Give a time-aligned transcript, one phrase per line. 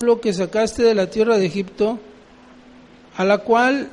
[0.00, 1.98] Que sacaste de la tierra de Egipto,
[3.18, 3.90] a la cual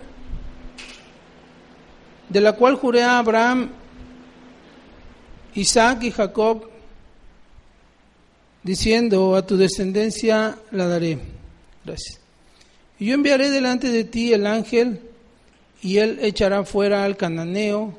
[2.29, 3.71] de la cual juré a Abraham,
[5.53, 6.69] Isaac y Jacob,
[8.63, 11.19] diciendo, a tu descendencia la daré.
[11.83, 12.21] Gracias.
[12.99, 15.01] Y yo enviaré delante de ti el ángel,
[15.81, 17.93] y él echará fuera al cananeo,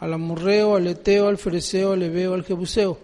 [0.00, 2.98] al amorreo, al eteo, al fereceo, al ebeo, al jebuseo,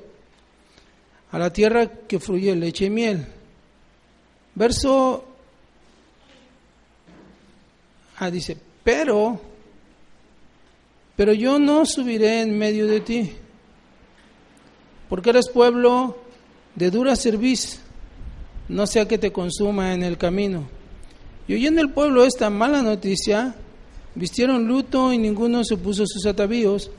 [1.30, 3.26] a la tierra que fluye leche y miel.
[4.54, 5.32] Verso
[8.24, 9.40] Ah, dice, pero,
[11.16, 13.32] pero yo no subiré en medio de ti,
[15.08, 16.18] porque eres pueblo
[16.76, 17.80] de dura cerviz,
[18.68, 20.68] no sea que te consuma en el camino.
[21.48, 23.56] Y oyendo el pueblo esta mala noticia,
[24.14, 26.92] vistieron luto y ninguno se puso sus atavíos,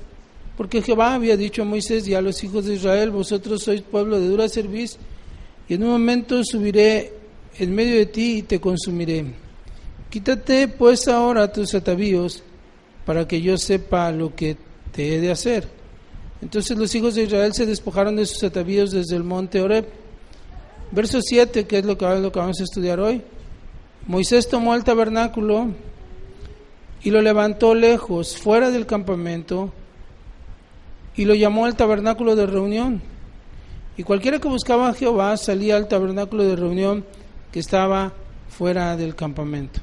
[0.58, 4.20] porque Jehová había dicho a Moisés y a los hijos de Israel, vosotros sois pueblo
[4.20, 4.98] de dura cerviz,
[5.70, 7.14] y en un momento subiré
[7.58, 9.26] en medio de ti y te consumiré.
[10.10, 12.44] Quítate pues ahora tus atavíos
[13.06, 14.58] para que yo sepa lo que
[14.92, 15.68] te he de hacer.
[16.42, 19.88] Entonces los hijos de Israel se despojaron de sus atavíos desde el monte Oreb.
[20.92, 23.22] Verso 7, que es lo que, lo que vamos a estudiar hoy.
[24.06, 25.70] Moisés tomó el tabernáculo
[27.02, 29.74] y lo levantó lejos, fuera del campamento,
[31.16, 33.02] y lo llamó el tabernáculo de reunión.
[33.98, 37.06] Y cualquiera que buscaba a Jehová salía al tabernáculo de reunión
[37.54, 38.12] que estaba
[38.50, 39.80] fuera del campamento.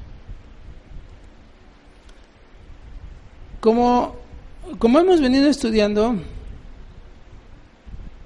[3.61, 4.15] Como,
[4.77, 6.15] como hemos venido estudiando,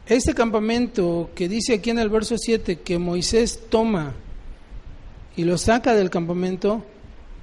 [0.08, 4.14] este campamento que dice aquí en el verso 7 que Moisés toma
[5.36, 6.84] y lo saca del campamento,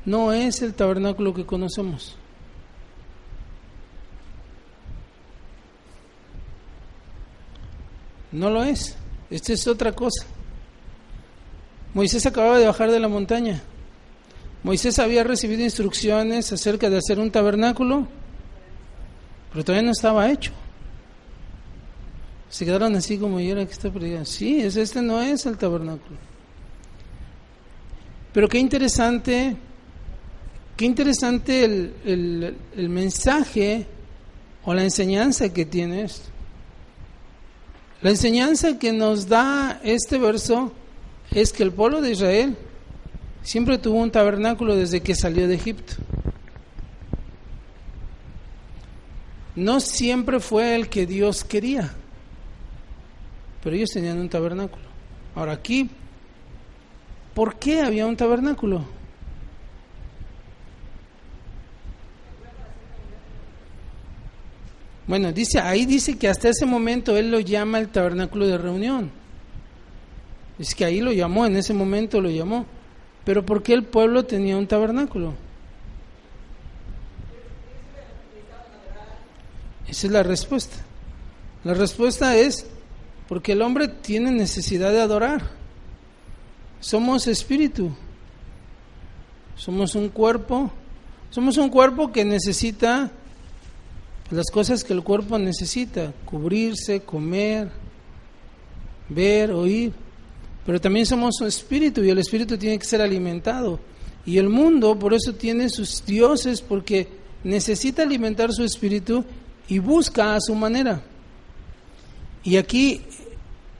[0.05, 2.17] no es el tabernáculo que conocemos.
[8.33, 8.97] No lo es.
[9.31, 10.27] Esta es otra cosa.
[11.95, 13.63] Moisés acababa de bajar de la montaña.
[14.63, 18.07] Moisés había recibido instrucciones acerca de hacer un tabernáculo,
[19.53, 20.53] pero todavía no estaba hecho.
[22.49, 24.25] Se quedaron así como yo era que está predicando.
[24.25, 26.17] Sí, este no es el tabernáculo.
[28.33, 29.57] Pero qué interesante,
[30.77, 33.87] qué interesante el, el mensaje
[34.65, 36.23] o la enseñanza que tienes.
[38.01, 40.73] La enseñanza que nos da este verso
[41.35, 42.57] es que el pueblo de Israel
[43.43, 45.95] siempre tuvo un tabernáculo desde que salió de Egipto.
[49.55, 51.93] No siempre fue el que Dios quería,
[53.63, 54.85] pero ellos tenían un tabernáculo.
[55.35, 55.91] Ahora aquí,
[57.35, 58.85] ¿por qué había un tabernáculo?
[65.07, 69.22] Bueno, dice, ahí dice que hasta ese momento él lo llama el tabernáculo de reunión.
[70.59, 72.67] Es que ahí lo llamó, en ese momento lo llamó.
[73.25, 75.35] Pero ¿por qué el pueblo tenía un tabernáculo?
[79.89, 80.77] Esa es la respuesta.
[81.65, 82.67] La respuesta es
[83.29, 85.51] porque el hombre tiene necesidad de adorar.
[86.81, 87.91] Somos espíritu.
[89.55, 90.71] Somos un cuerpo.
[91.31, 93.11] Somos un cuerpo que necesita
[94.31, 96.13] las cosas que el cuerpo necesita.
[96.25, 97.71] Cubrirse, comer,
[99.09, 99.93] ver, oír.
[100.65, 103.81] Pero también somos un espíritu y el espíritu tiene que ser alimentado.
[104.25, 107.09] Y el mundo por eso tiene sus dioses porque
[107.43, 109.25] necesita alimentar su espíritu
[109.69, 111.03] y busca a su manera.
[112.45, 113.03] Y aquí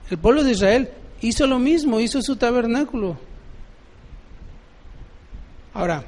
[0.09, 0.89] el pueblo de Israel
[1.21, 3.17] hizo lo mismo, hizo su tabernáculo.
[5.73, 6.05] Ahora,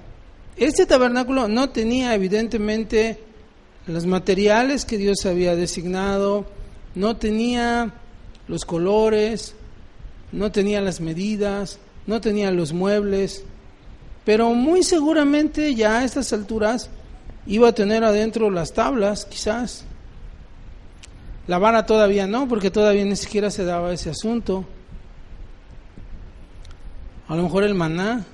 [0.57, 3.19] este tabernáculo no tenía evidentemente
[3.87, 6.45] los materiales que Dios había designado,
[6.93, 7.93] no tenía
[8.47, 9.55] los colores,
[10.35, 13.45] no tenía las medidas, no tenía los muebles,
[14.25, 16.89] pero muy seguramente ya a estas alturas
[17.47, 19.85] iba a tener adentro las tablas, quizás.
[21.47, 24.65] La vara todavía no, porque todavía ni siquiera se daba ese asunto.
[27.29, 28.25] A lo mejor el maná,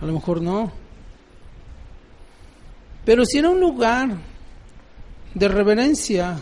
[0.00, 0.72] a lo mejor no.
[3.04, 4.16] Pero si era un lugar
[5.34, 6.38] de reverencia,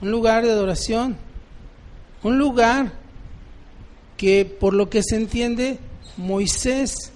[0.00, 1.16] un lugar de adoración,
[2.24, 2.92] un lugar
[4.16, 5.78] que por lo que se entiende
[6.16, 7.12] Moisés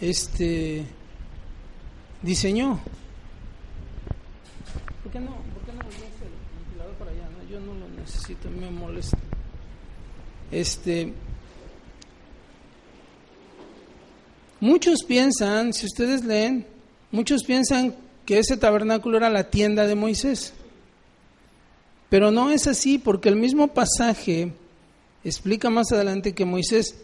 [0.00, 0.84] este
[2.22, 2.80] diseñó.
[5.02, 5.32] ¿Por qué no?
[5.32, 7.28] ¿Por qué no el ventilador para allá?
[7.30, 9.18] No, yo no lo necesito, me molesta.
[10.50, 11.12] Este
[14.60, 16.66] Muchos piensan, si ustedes leen,
[17.10, 17.94] muchos piensan
[18.24, 20.54] que ese tabernáculo era la tienda de Moisés.
[22.08, 24.52] Pero no es así, porque el mismo pasaje
[25.24, 26.96] explica más adelante que Moisés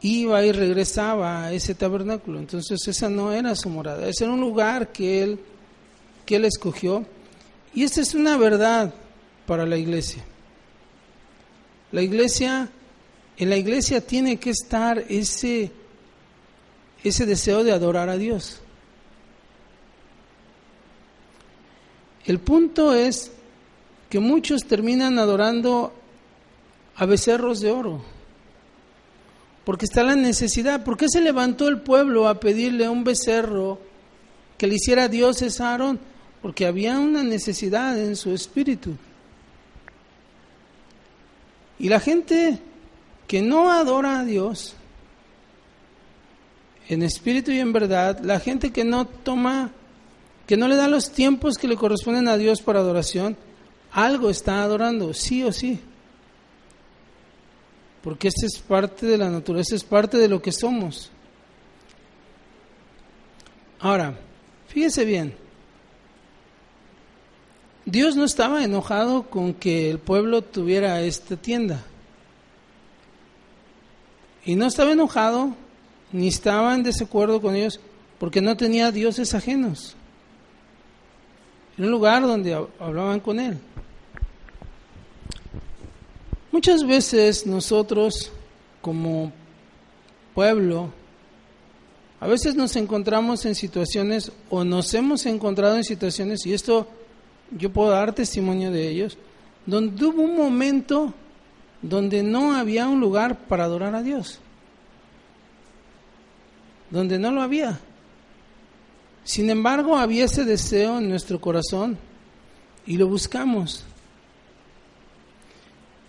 [0.00, 2.38] iba y regresaba a ese tabernáculo.
[2.38, 5.40] Entonces esa no era su morada, ese era un lugar que él,
[6.26, 7.06] que él escogió.
[7.74, 8.92] Y esta es una verdad
[9.46, 10.24] para la iglesia.
[11.92, 12.68] La iglesia,
[13.36, 15.70] en la iglesia tiene que estar ese
[17.04, 18.60] ese deseo de adorar a Dios.
[22.24, 23.30] El punto es
[24.14, 25.92] que muchos terminan adorando
[26.94, 28.00] a becerros de oro,
[29.64, 30.84] porque está la necesidad.
[30.84, 33.80] ¿Por qué se levantó el pueblo a pedirle un becerro
[34.56, 35.98] que le hiciera dioses a Aarón?
[36.42, 38.94] Porque había una necesidad en su espíritu.
[41.80, 42.60] Y la gente
[43.26, 44.76] que no adora a Dios,
[46.88, 49.72] en espíritu y en verdad, la gente que no toma,
[50.46, 53.36] que no le da los tiempos que le corresponden a Dios para adoración,
[53.94, 55.80] algo está adorando, sí o sí.
[58.02, 61.10] Porque esta es parte de la naturaleza, es parte de lo que somos.
[63.78, 64.18] Ahora,
[64.66, 65.34] fíjese bien,
[67.86, 71.84] Dios no estaba enojado con que el pueblo tuviera esta tienda.
[74.44, 75.54] Y no estaba enojado
[76.12, 77.80] ni estaba en desacuerdo con ellos
[78.18, 79.94] porque no tenía dioses ajenos.
[81.78, 83.58] En un lugar donde hablaban con él.
[86.54, 88.30] Muchas veces nosotros
[88.80, 89.32] como
[90.36, 90.92] pueblo,
[92.20, 96.86] a veces nos encontramos en situaciones o nos hemos encontrado en situaciones, y esto
[97.50, 99.18] yo puedo dar testimonio de ellos,
[99.66, 101.12] donde hubo un momento
[101.82, 104.38] donde no había un lugar para adorar a Dios
[106.88, 107.80] donde no lo había.
[109.24, 111.98] Sin embargo, había ese deseo en nuestro corazón
[112.86, 113.84] y lo buscamos.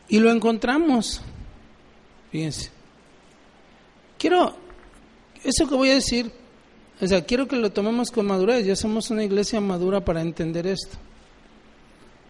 [0.08, 1.22] Y lo encontramos.
[2.32, 2.70] Fíjense.
[4.18, 4.56] Quiero,
[5.44, 6.32] eso que voy a decir,
[7.02, 8.66] o sea, quiero que lo tomemos con madurez.
[8.66, 10.98] Ya somos una iglesia madura para entender esto.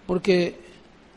[0.07, 0.60] Porque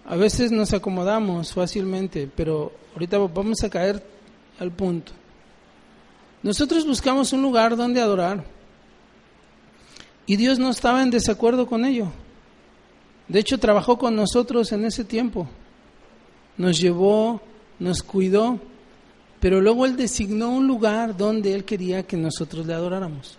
[0.04, 4.02] a veces nos acomodamos fácilmente, pero ahorita vamos a caer
[4.58, 5.12] al punto.
[6.42, 8.44] Nosotros buscamos un lugar donde adorar
[10.26, 12.12] y Dios no estaba en desacuerdo con ello.
[13.28, 15.48] De hecho, trabajó con nosotros en ese tiempo.
[16.58, 17.40] Nos llevó,
[17.78, 18.60] nos cuidó,
[19.40, 23.38] pero luego Él designó un lugar donde Él quería que nosotros le adoráramos.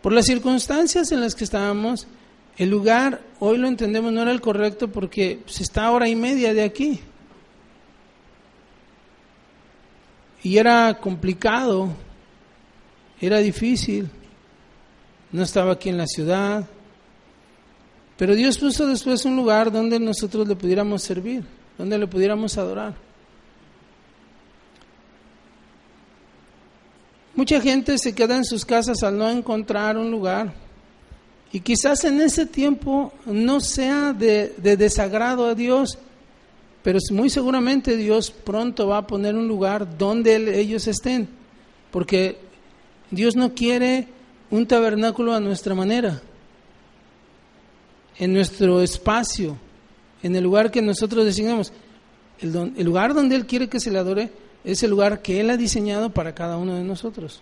[0.00, 2.06] Por las circunstancias en las que estábamos,
[2.56, 6.14] el lugar, hoy lo entendemos, no era el correcto porque se está a hora y
[6.14, 7.00] media de aquí.
[10.42, 11.88] Y era complicado,
[13.18, 14.10] era difícil,
[15.32, 16.68] no estaba aquí en la ciudad,
[18.16, 21.44] pero Dios puso después un lugar donde nosotros le pudiéramos servir,
[21.76, 22.94] donde le pudiéramos adorar.
[27.34, 30.54] Mucha gente se queda en sus casas al no encontrar un lugar.
[31.50, 35.98] Y quizás en ese tiempo no sea de, de desagrado a Dios
[36.84, 41.26] pero muy seguramente Dios pronto va a poner un lugar donde ellos estén,
[41.90, 42.36] porque
[43.10, 44.06] Dios no quiere
[44.50, 46.20] un tabernáculo a nuestra manera,
[48.18, 49.56] en nuestro espacio,
[50.22, 51.72] en el lugar que nosotros designamos.
[52.40, 54.30] El, lugar donde Él quiere que se le adore
[54.64, 57.40] es el lugar que Él ha diseñado para cada uno de nosotros.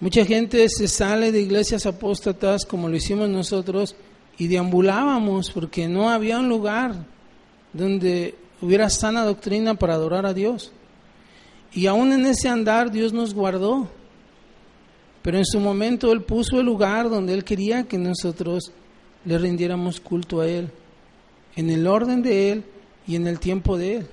[0.00, 3.94] Mucha gente se sale de iglesias apóstatas como lo hicimos nosotros
[4.38, 6.94] y deambulábamos porque no había un lugar
[7.74, 10.72] donde hubiera sana doctrina para adorar a Dios.
[11.72, 13.88] Y aún en ese andar Dios nos guardó.
[15.22, 18.72] Pero en su momento Él puso el lugar donde Él quería que nosotros
[19.24, 20.70] le rindiéramos culto a Él,
[21.56, 22.64] en el orden de Él
[23.06, 24.06] y en el tiempo de Él.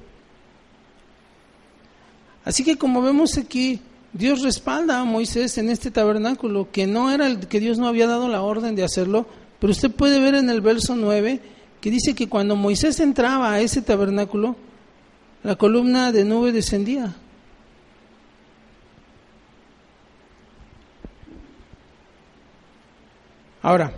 [2.44, 3.82] Así que como vemos aquí,
[4.14, 8.08] Dios respalda a Moisés en este tabernáculo, que no era el que Dios no había
[8.08, 9.28] dado la orden de hacerlo,
[9.60, 11.42] pero usted puede ver en el verso 9
[11.82, 14.56] que dice que cuando Moisés entraba a ese tabernáculo,
[15.44, 17.16] la columna de nube descendía.
[23.67, 23.91] Ahora,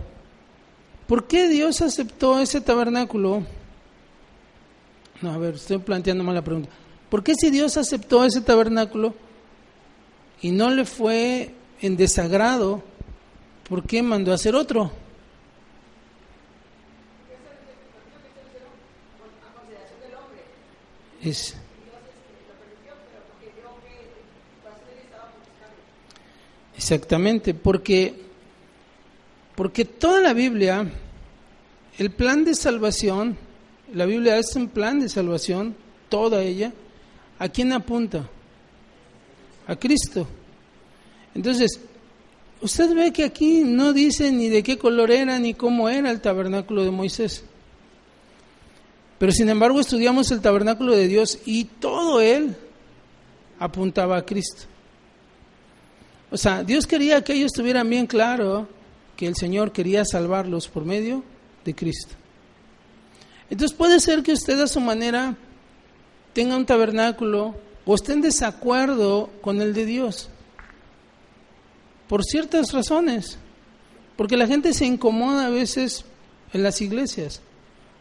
[1.06, 3.44] ¿por qué Dios aceptó ese tabernáculo?
[5.22, 6.68] No, a ver, estoy planteando mal la pregunta.
[7.08, 9.14] ¿Por qué si Dios aceptó ese tabernáculo
[10.42, 12.82] y no le fue en desagrado,
[13.68, 14.90] ¿por qué mandó a hacer otro?
[21.22, 21.54] Es,
[26.76, 28.29] exactamente, porque,
[29.60, 30.90] porque toda la Biblia,
[31.98, 33.36] el plan de salvación,
[33.92, 35.76] la Biblia es un plan de salvación,
[36.08, 36.72] toda ella,
[37.38, 38.26] ¿a quién apunta?
[39.66, 40.26] A Cristo.
[41.34, 41.78] Entonces,
[42.62, 46.22] usted ve que aquí no dice ni de qué color era ni cómo era el
[46.22, 47.44] tabernáculo de Moisés.
[49.18, 52.56] Pero sin embargo estudiamos el tabernáculo de Dios y todo él
[53.58, 54.62] apuntaba a Cristo.
[56.30, 58.79] O sea, Dios quería que ellos tuvieran bien claro
[59.20, 61.22] que el Señor quería salvarlos por medio
[61.66, 62.14] de Cristo.
[63.50, 65.36] Entonces puede ser que usted a su manera
[66.32, 70.30] tenga un tabernáculo o esté en desacuerdo con el de Dios.
[72.08, 73.36] Por ciertas razones.
[74.16, 76.06] Porque la gente se incomoda a veces
[76.54, 77.42] en las iglesias.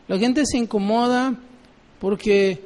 [0.08, 1.36] La gente se incomoda
[2.00, 2.62] porque,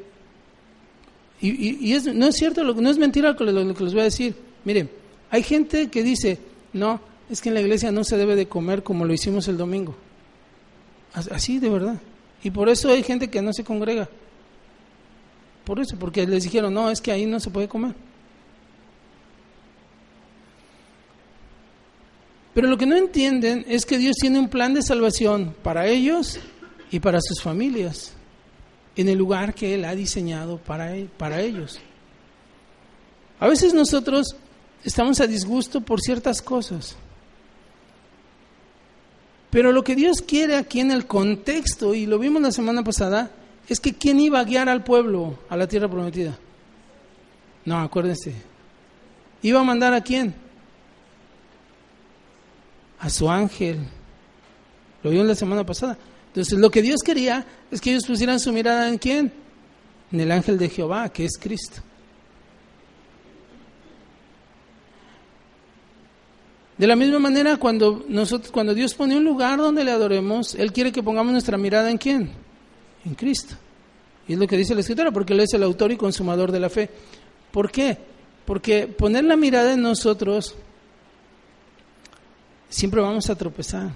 [1.42, 4.36] y, es, no es cierto, no es mentira lo, que les voy a decir.
[4.64, 4.92] Miren,
[5.32, 6.38] hay gente que dice,
[6.72, 9.58] no, es que en la iglesia no se debe de comer como lo hicimos el
[9.58, 9.96] domingo.
[11.14, 12.00] Así de verdad.
[12.44, 14.08] Y por eso hay gente que no se congrega.
[15.66, 17.96] Por eso, porque les dijeron, no, es que ahí no se puede comer.
[22.54, 26.40] Pero lo que no entienden es que Dios tiene un plan de salvación para ellos
[26.92, 28.14] y para sus familias,
[28.96, 31.80] en el lugar que Él ha diseñado para, e, para ellos.
[33.40, 34.36] A veces nosotros
[34.84, 36.96] estamos a disgusto por ciertas cosas,
[39.54, 43.30] pero lo que Dios quiere aquí en el contexto, y lo vimos la semana pasada,
[43.70, 46.36] es que ¿quién iba a guiar al pueblo a la tierra prometida?
[47.64, 48.34] No, acuérdense.
[49.44, 50.34] ¿Iba a mandar a quién?
[53.00, 53.78] A su ángel.
[55.04, 56.00] Lo vimos la semana pasada.
[56.30, 59.32] Entonces, lo que Dios quería es que ellos pusieran su mirada en quién?
[60.12, 61.84] En el ángel de Jehová, que es Cristo.
[66.78, 70.74] De la misma manera, cuando, nosotros, cuando Dios pone un lugar donde le adoremos, Él
[70.74, 72.32] quiere que pongamos nuestra mirada en quién?
[73.06, 73.56] En Cristo.
[74.28, 76.60] Y es lo que dice la Escritura, porque Él es el autor y consumador de
[76.60, 76.90] la fe.
[77.52, 77.98] ¿Por qué?
[78.46, 80.56] Porque poner la mirada en nosotros,
[82.70, 83.92] siempre vamos a tropezar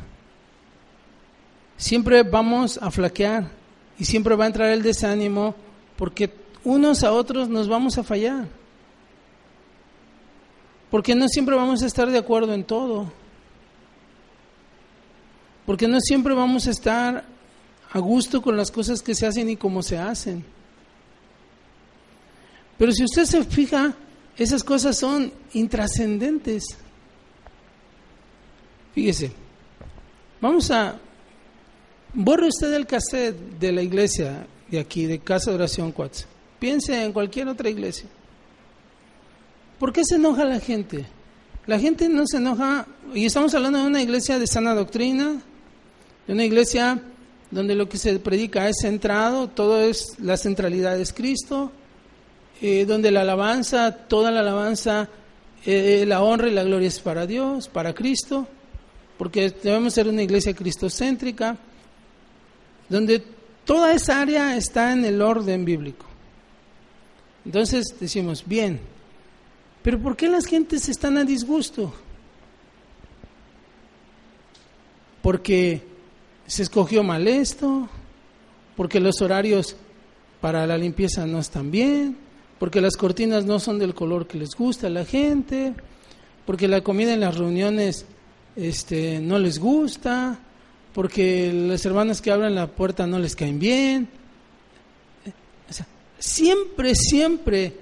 [1.78, 3.50] siempre vamos a flaquear
[3.98, 5.56] y siempre va a entrar el desánimo
[5.96, 8.48] porque unos a otros nos vamos a fallar.
[10.90, 13.12] Porque no siempre vamos a estar de acuerdo en todo.
[15.66, 17.26] Porque no siempre vamos a estar
[17.92, 20.46] a gusto con las cosas que se hacen y cómo se hacen.
[22.78, 23.96] Pero si usted se fija,
[24.38, 26.64] esas cosas son intrascendentes.
[28.94, 29.32] Fíjese,
[30.40, 31.00] vamos a
[32.14, 36.26] Borre usted el cassette de la iglesia de aquí, de Casa de Oración Cuatz.
[36.60, 38.08] Piense en cualquier otra iglesia.
[39.80, 41.06] ¿Por qué se enoja la gente?
[41.68, 45.42] La gente no se enoja, y estamos hablando de una iglesia de sana doctrina,
[46.26, 47.02] de una iglesia
[47.52, 51.72] donde lo que se predica es centrado, todo es la centralidad es Cristo,
[52.62, 55.10] eh, donde la alabanza, toda la alabanza,
[55.66, 58.48] eh, la honra y la gloria es para Dios, para Cristo,
[59.18, 61.58] porque debemos ser una iglesia cristocéntrica
[62.90, 63.22] donde
[63.66, 66.06] toda esa área está en el orden bíblico.
[67.46, 68.80] Entonces decimos, bien,
[69.88, 71.94] pero ¿por qué las gentes están a disgusto?
[75.22, 75.82] Porque
[76.46, 77.88] se escogió mal esto,
[78.76, 79.78] porque los horarios
[80.42, 82.18] para la limpieza no están bien,
[82.60, 85.74] porque las cortinas no son del color que les gusta a la gente,
[86.46, 88.06] porque la comida en las reuniones
[88.58, 90.38] este, no les gusta,
[90.94, 94.10] porque las hermanas que abren la puerta no les caen bien.
[96.20, 97.74] siempre, siempre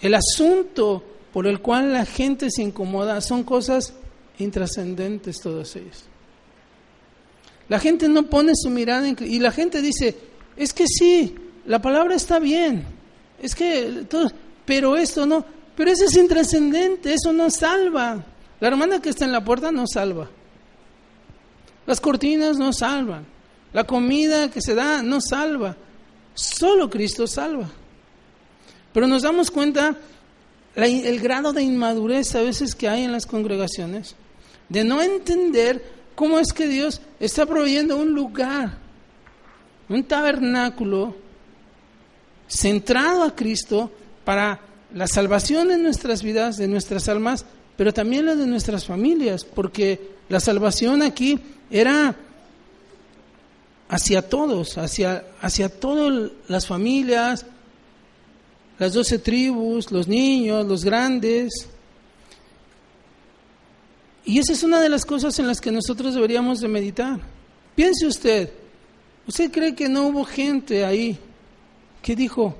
[0.00, 3.94] el asunto por el cual la gente se incomoda son cosas
[4.38, 6.04] intrascendentes todas ellas.
[7.68, 10.16] La gente no pone su mirada en, y la gente dice,
[10.56, 11.34] es que sí,
[11.64, 12.84] la palabra está bien,
[13.40, 14.30] es que todo,
[14.64, 15.44] pero esto no,
[15.76, 18.24] pero eso es intrascendente, eso no salva.
[18.60, 20.28] La hermana que está en la puerta no salva.
[21.86, 23.26] Las cortinas no salvan.
[23.72, 25.76] La comida que se da no salva.
[26.34, 27.68] Solo Cristo salva.
[28.92, 29.96] Pero nos damos cuenta
[30.76, 34.14] el grado de inmadurez a veces que hay en las congregaciones,
[34.68, 38.78] de no entender cómo es que Dios está proveyendo un lugar,
[39.88, 41.14] un tabernáculo
[42.48, 43.90] centrado a Cristo
[44.24, 44.60] para
[44.94, 47.44] la salvación de nuestras vidas, de nuestras almas,
[47.76, 51.38] pero también la de nuestras familias, porque la salvación aquí
[51.70, 52.14] era
[53.88, 57.46] hacia todos, hacia, hacia todas las familias,
[58.82, 61.68] las doce tribus, los niños, los grandes.
[64.24, 67.20] Y esa es una de las cosas en las que nosotros deberíamos de meditar.
[67.76, 68.50] Piense usted,
[69.24, 71.16] ¿usted cree que no hubo gente ahí
[72.02, 72.56] que dijo,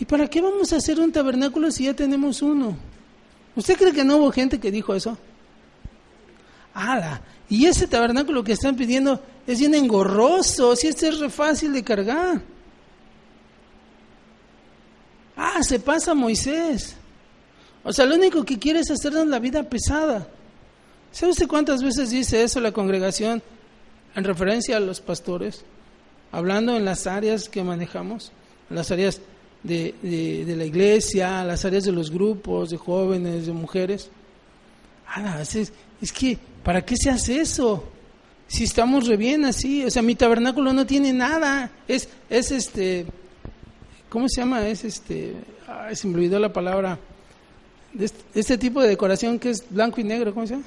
[0.00, 2.76] ¿y para qué vamos a hacer un tabernáculo si ya tenemos uno?
[3.54, 5.16] ¿Usted cree que no hubo gente que dijo eso?
[6.74, 7.22] ¡Hala!
[7.48, 12.42] Y ese tabernáculo que están pidiendo es bien engorroso, si este es fácil de cargar.
[15.36, 16.96] Ah, se pasa Moisés.
[17.82, 20.26] O sea, lo único que quiere es hacernos la vida pesada.
[21.12, 23.42] ¿Sabe usted cuántas veces dice eso la congregación
[24.14, 25.64] en referencia a los pastores?
[26.32, 28.32] Hablando en las áreas que manejamos,
[28.70, 29.20] en las áreas
[29.62, 34.10] de, de, la iglesia, las áreas de los grupos, de jóvenes, de mujeres.
[35.06, 37.84] Ah, es, es que, ¿para qué se hace eso?
[38.46, 43.06] Si estamos re bien así, o sea, mi tabernáculo no tiene nada, es, es este,
[44.14, 44.64] ¿cómo se llama?
[44.68, 45.34] Es este,
[45.66, 47.00] ay, se me olvidó la palabra,
[47.98, 50.66] este, este, tipo de decoración que es blanco y negro, ¿cómo se llama?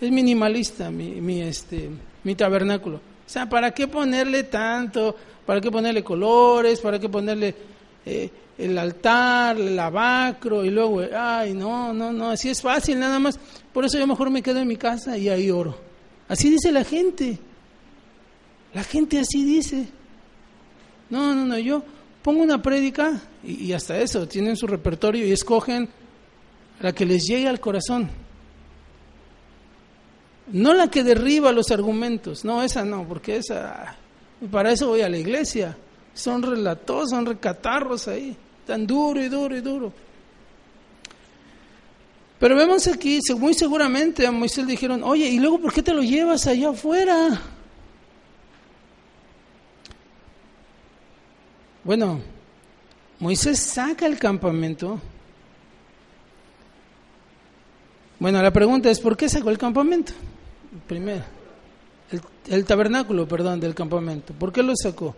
[0.00, 1.90] Es minimalista mi, mi, este,
[2.24, 2.96] mi tabernáculo.
[2.96, 5.14] O sea, ¿para qué ponerle tanto?
[5.44, 6.80] ¿Para qué ponerle colores?
[6.80, 7.54] ¿Para qué ponerle
[8.06, 10.64] eh, el altar, el lavacro?
[10.64, 13.38] Y luego, ay, no, no, no, así es fácil nada más.
[13.70, 15.76] Por eso yo mejor me quedo en mi casa y ahí oro.
[16.26, 17.38] Así dice la gente.
[18.72, 19.88] La gente así dice.
[21.10, 21.82] No, no, no, yo
[22.22, 25.88] pongo una prédica y, y hasta eso, tienen su repertorio y escogen
[26.80, 28.10] la que les llegue al corazón.
[30.52, 33.96] No la que derriba los argumentos, no, esa no, porque esa,
[34.50, 35.76] para eso voy a la iglesia.
[36.14, 39.92] Son relatos, son recatarros ahí, tan duro y duro y duro.
[42.38, 45.94] Pero vemos aquí, muy seguramente a Moisés le dijeron, oye, ¿y luego por qué te
[45.94, 47.40] lo llevas allá afuera?
[51.86, 52.20] Bueno,
[53.20, 55.00] Moisés saca el campamento.
[58.18, 60.12] Bueno, la pregunta es, ¿por qué sacó el campamento?
[60.88, 61.22] Primero,
[62.48, 64.34] el, tabernáculo, perdón, del campamento.
[64.34, 65.14] ¿Por qué lo sacó?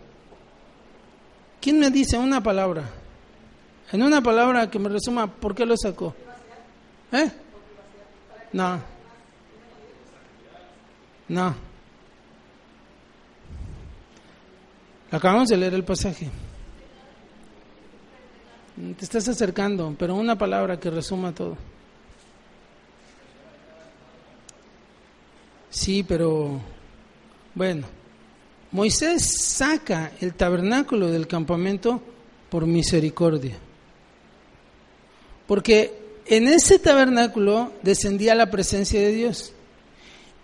[1.59, 2.87] ¿Quién me dice una palabra?
[3.91, 6.13] En una palabra que me resuma, ¿por qué lo sacó?
[7.11, 7.31] ¿Eh?
[8.53, 8.79] No.
[11.29, 11.55] No.
[15.09, 16.29] Acabamos de leer el pasaje.
[18.79, 21.57] Te estás acercando, pero una palabra que resuma todo.
[25.69, 26.61] Sí, pero
[27.55, 27.85] bueno,
[28.71, 32.01] Moisés saca el tabernáculo del campamento
[32.49, 33.57] por misericordia.
[35.45, 39.51] Porque en ese tabernáculo descendía la presencia de Dios.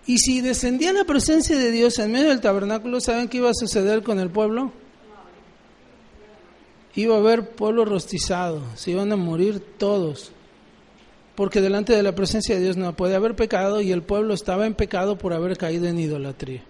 [0.08, 3.54] Y si descendía la presencia de Dios en medio del tabernáculo, ¿saben qué iba a
[3.54, 4.74] suceder con el pueblo?
[6.96, 10.32] Iba a haber pueblo rostizado, se iban a morir todos,
[11.36, 14.66] porque delante de la presencia de Dios no puede haber pecado y el pueblo estaba
[14.66, 16.64] en pecado por haber caído en idolatría.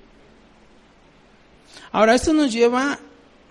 [1.92, 3.00] Ahora, esto nos lleva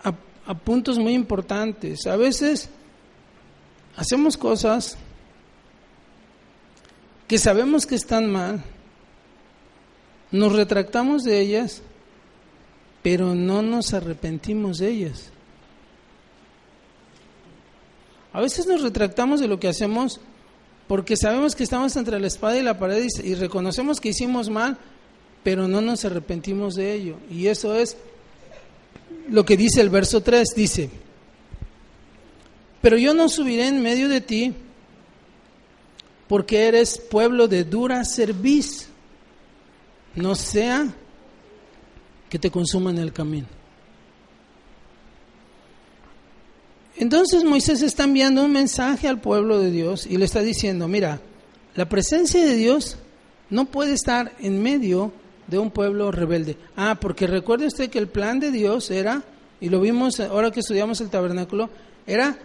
[0.03, 0.15] a,
[0.47, 2.07] a puntos muy importantes.
[2.07, 2.69] A veces
[3.97, 4.99] hacemos cosas
[7.29, 8.63] que sabemos que están mal,
[10.31, 11.83] nos retractamos de ellas,
[13.03, 15.31] pero no nos arrepentimos de ellas.
[18.35, 20.21] A veces nos retractamos de lo que hacemos
[20.89, 24.77] porque sabemos que estamos entre la espada y la pared y, reconocemos que hicimos mal,
[25.45, 27.17] pero no nos arrepentimos de ello.
[27.31, 27.97] Y eso es
[29.29, 30.91] lo que dice el verso 3, dice,
[32.83, 34.53] pero yo no subiré en medio de ti
[36.27, 38.89] porque eres pueblo de dura cerviz,
[40.17, 40.93] no sea
[42.29, 43.47] que te consuma en el camino.
[46.97, 51.21] Entonces Moisés está enviando un mensaje al pueblo de Dios y le está diciendo, mira,
[51.75, 52.97] la presencia de Dios
[53.51, 55.13] no puede estar en medio
[55.47, 56.57] de un pueblo rebelde.
[56.77, 59.23] Ah, porque recuerde usted que el plan de Dios era,
[59.61, 61.69] y lo vimos ahora que estudiamos el tabernáculo,
[62.07, 62.39] era,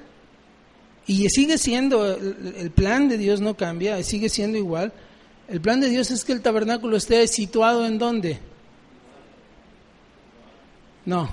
[1.05, 4.93] y sigue siendo, el, plan de Dios no cambia, sigue siendo igual.
[5.47, 8.39] El plan de Dios es que el tabernáculo esté situado en dónde?
[11.05, 11.29] No,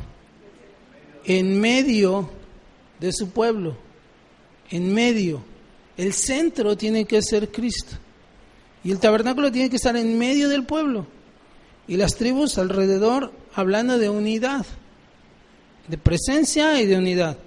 [1.24, 2.30] en medio
[3.00, 3.76] de su pueblo,
[4.70, 5.42] en medio.
[5.96, 7.96] El centro tiene que ser Cristo.
[8.84, 11.06] Y el tabernáculo tiene que estar en medio del pueblo.
[11.88, 14.66] Y las tribus alrededor hablando de unidad,
[15.88, 17.38] de presencia y de unidad.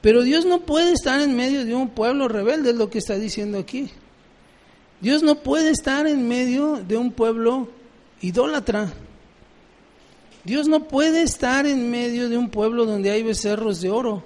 [0.00, 3.16] Pero Dios no puede estar en medio de un pueblo rebelde, es lo que está
[3.16, 3.90] diciendo aquí.
[5.00, 7.68] Dios no puede estar en medio de un pueblo
[8.20, 8.92] idólatra.
[10.44, 14.22] Dios no puede estar en medio de un pueblo donde hay becerros de oro.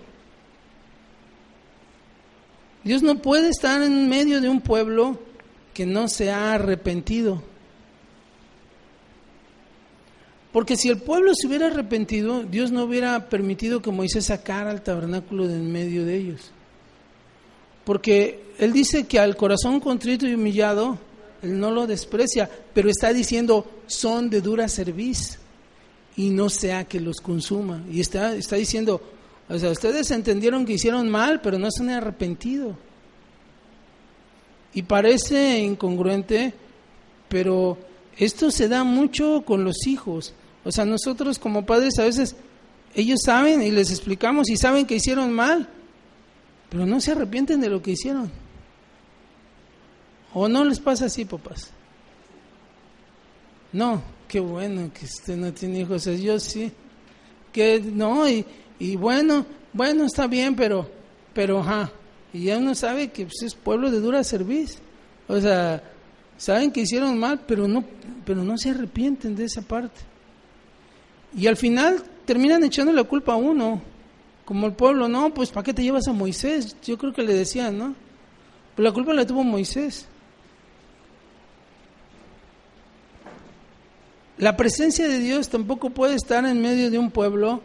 [2.84, 5.18] Dios no puede estar en medio de un pueblo
[5.72, 7.42] que no se ha arrepentido.
[10.52, 14.82] Porque si el pueblo se hubiera arrepentido, Dios no hubiera permitido que Moisés sacara el
[14.82, 16.52] tabernáculo de en medio de ellos.
[17.84, 20.98] Porque Él dice que al corazón contrito y humillado,
[21.42, 25.40] Él no lo desprecia, pero está diciendo, son de dura cerviz
[26.16, 27.82] y no sea que los consuma.
[27.90, 29.00] Y está, está diciendo,
[29.48, 32.76] o sea, ustedes entendieron que hicieron mal, pero no se han arrepentido.
[34.72, 36.54] Y parece incongruente,
[37.28, 37.78] pero
[38.16, 40.34] esto se da mucho con los hijos.
[40.64, 42.36] O sea, nosotros como padres a veces,
[42.94, 45.68] ellos saben y les explicamos y saben que hicieron mal,
[46.70, 48.30] pero no se arrepienten de lo que hicieron.
[50.32, 51.70] ¿O no les pasa así, papás?
[53.72, 56.72] No, qué bueno que usted no tiene hijos, yo sí.
[57.52, 58.44] Que no, y,
[58.78, 60.88] y bueno, bueno, está bien, pero,
[61.32, 61.90] pero, ajá.
[62.32, 64.80] Y ya uno sabe que pues, es pueblo de dura servicio.
[65.28, 65.82] O sea,
[66.36, 67.84] saben que hicieron mal, pero no,
[68.24, 70.00] pero no se arrepienten de esa parte.
[71.36, 73.80] Y al final terminan echando la culpa a uno,
[74.44, 76.76] como el pueblo, no, pues ¿para qué te llevas a Moisés?
[76.84, 77.94] Yo creo que le decían, ¿no?
[78.74, 80.06] Pero la culpa la tuvo Moisés.
[84.38, 87.62] La presencia de Dios tampoco puede estar en medio de un pueblo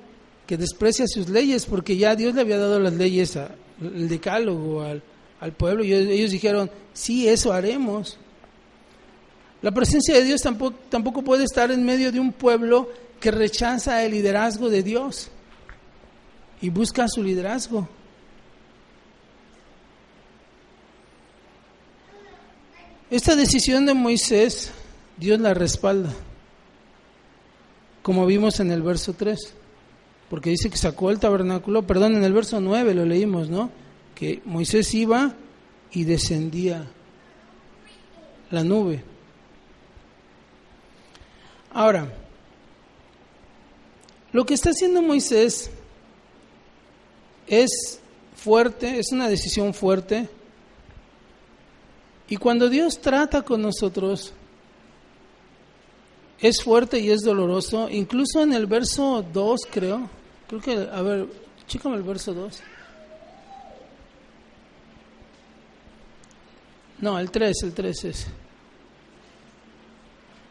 [0.49, 5.03] que desprecia sus leyes, porque ya Dios le había dado las leyes, al decálogo al,
[5.39, 8.17] al pueblo, y ellos dijeron, sí, eso haremos.
[9.61, 14.03] La presencia de Dios tampoco, tampoco puede estar en medio de un pueblo que rechaza
[14.03, 15.29] el liderazgo de Dios
[16.63, 17.87] y busca su liderazgo.
[23.11, 24.71] Esta decisión de Moisés,
[25.15, 26.11] Dios la respalda,
[28.01, 29.58] como vimos en el verso 3,
[30.29, 33.71] porque dice que sacó el tabernáculo, perdón, en el verso 9 lo leímos, ¿no?
[34.15, 35.33] Que Moisés iba
[35.91, 36.85] y descendía
[38.51, 39.03] la nube.
[41.71, 42.11] Ahora,
[44.31, 45.71] lo que está haciendo Moisés
[47.47, 47.99] es
[48.35, 50.29] fuerte, es una decisión fuerte.
[52.27, 54.33] Y cuando Dios trata con nosotros,
[56.39, 57.89] es fuerte y es doloroso.
[57.89, 60.18] Incluso en el verso 2, creo.
[60.49, 61.27] Creo que, a ver,
[61.67, 62.59] chícame el verso 2.
[67.01, 68.27] No, el 3, el 3 es.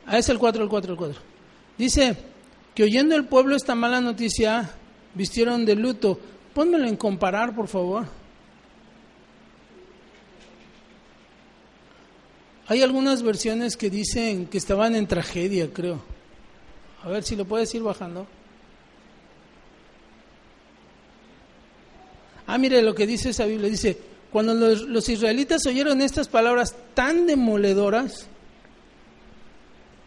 [0.07, 1.21] Ah, es el 4, el 4, el 4.
[1.77, 2.17] Dice,
[2.77, 4.71] que oyendo el pueblo esta mala noticia,
[5.15, 6.21] vistieron de luto.
[6.55, 8.07] Pónmelo en comparar, por favor.
[12.69, 16.01] Hay algunas versiones que dicen que estaban en tragedia, creo.
[17.03, 18.29] A ver si lo puedes ir bajando.
[22.49, 23.69] Ah, mire lo que dice esa Biblia.
[23.69, 23.99] Dice,
[24.33, 28.27] cuando los, los israelitas oyeron estas palabras tan demoledoras,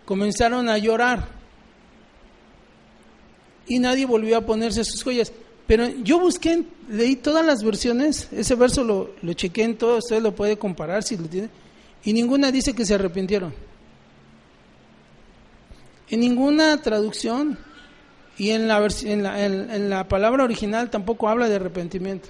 [0.06, 1.28] comenzaron a llorar
[3.68, 5.32] y nadie volvió a ponerse sus joyas.
[5.68, 10.20] Pero yo busqué, leí todas las versiones, ese verso lo, lo chequé en todo, usted
[10.20, 11.50] lo puede comparar si lo tiene,
[12.04, 13.54] y ninguna dice que se arrepintieron.
[16.10, 17.60] En ninguna traducción
[18.38, 22.30] y en la, en la, en la palabra original tampoco habla de arrepentimiento.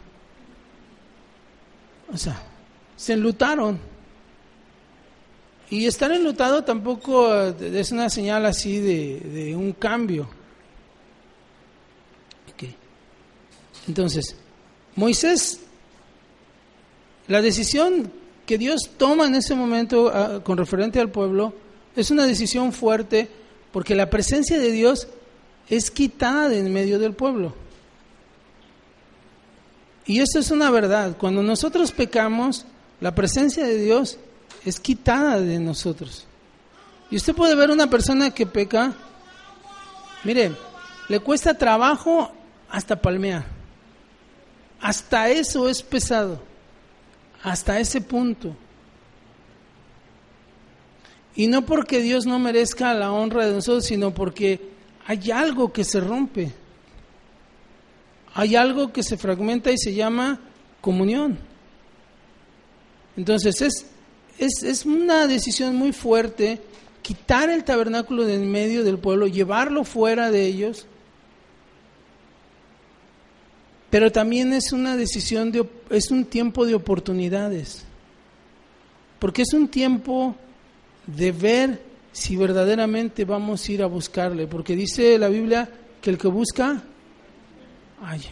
[2.14, 2.42] O sea,
[2.96, 3.80] se enlutaron.
[5.70, 10.28] Y estar enlutado tampoco es una señal así de, de un cambio.
[13.88, 14.36] Entonces,
[14.96, 15.60] Moisés,
[17.28, 18.12] la decisión
[18.46, 21.54] que Dios toma en ese momento ah, con referente al pueblo
[21.96, 23.30] es una decisión fuerte
[23.72, 25.08] porque la presencia de Dios
[25.70, 27.54] es quitada de en medio del pueblo.
[30.06, 31.16] Y esto es una verdad.
[31.18, 32.66] Cuando nosotros pecamos,
[33.00, 34.18] la presencia de Dios
[34.66, 36.26] es quitada de nosotros.
[37.10, 38.94] Y usted puede ver una persona que peca,
[40.24, 40.52] mire,
[41.08, 42.32] le cuesta trabajo
[42.70, 43.46] hasta palmear.
[44.80, 46.42] Hasta eso es pesado,
[47.44, 48.56] hasta ese punto.
[51.36, 54.72] Y no porque Dios no merezca la honra de nosotros, sino porque
[55.12, 56.54] hay algo que se rompe.
[58.34, 60.40] Hay algo que se fragmenta y se llama
[60.80, 61.38] comunión.
[63.18, 63.86] Entonces es,
[64.38, 66.62] es, es una decisión muy fuerte
[67.02, 70.88] quitar el tabernáculo de en medio del pueblo, llevarlo fuera de ellos.
[73.90, 77.84] Pero también es una decisión de es un tiempo de oportunidades.
[79.20, 80.38] Porque es un tiempo
[81.06, 85.70] de ver si verdaderamente vamos a ir a buscarle, porque dice la Biblia
[86.02, 86.84] que el que busca
[88.04, 88.32] haya.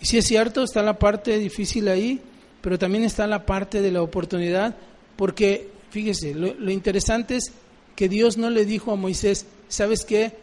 [0.00, 2.20] Y si es cierto, está la parte difícil ahí,
[2.60, 4.76] pero también está la parte de la oportunidad,
[5.16, 7.52] porque fíjese, lo, interesante es
[7.94, 10.36] que Dios no le dijo a Moisés, ¿sabes qué?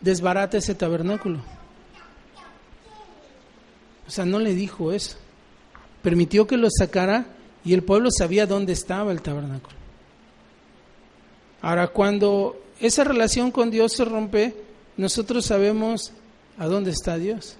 [0.00, 1.40] Desbarata ese tabernáculo.
[4.06, 5.16] O sea, no le dijo eso.
[6.02, 7.26] Permitió que lo sacara
[7.64, 9.79] y el pueblo sabía dónde estaba el tabernáculo.
[11.62, 14.54] Ahora, cuando esa relación con Dios se rompe,
[14.96, 16.12] nosotros sabemos
[16.58, 17.56] a dónde está Dios.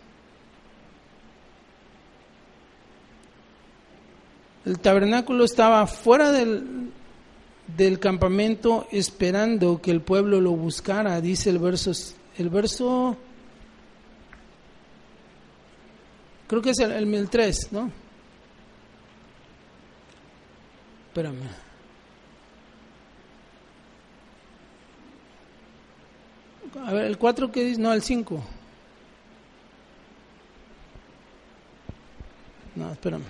[4.64, 6.90] El tabernáculo estaba fuera del,
[7.76, 11.92] del campamento esperando que el pueblo lo buscara, dice el verso,
[12.36, 13.16] el verso,
[16.46, 17.90] creo que es el, el 1003, ¿no?
[21.08, 21.69] Espérame.
[26.78, 28.42] A ver, el 4 que dice, no, el 5.
[32.76, 33.24] No, espérame.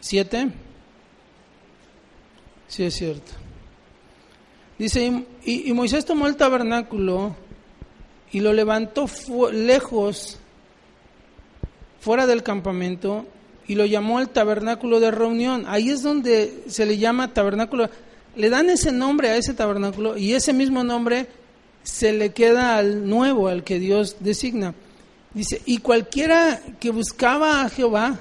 [0.00, 0.50] ¿Siete?
[2.68, 3.32] Sí, es cierto.
[4.78, 7.34] Dice, y, y Moisés tomó el tabernáculo
[8.30, 9.06] y lo levantó
[9.52, 10.38] lejos,
[12.00, 13.26] fuera del campamento,
[13.66, 15.64] y lo llamó el tabernáculo de reunión.
[15.66, 17.88] Ahí es donde se le llama tabernáculo.
[18.36, 21.26] Le dan ese nombre a ese tabernáculo y ese mismo nombre
[21.82, 24.74] se le queda al nuevo, al que Dios designa.
[25.32, 28.18] Dice, y cualquiera que buscaba a Jehová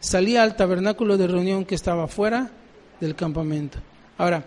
[0.00, 2.50] salía al tabernáculo de reunión que estaba fuera
[3.00, 3.78] del campamento.
[4.18, 4.44] Ahora,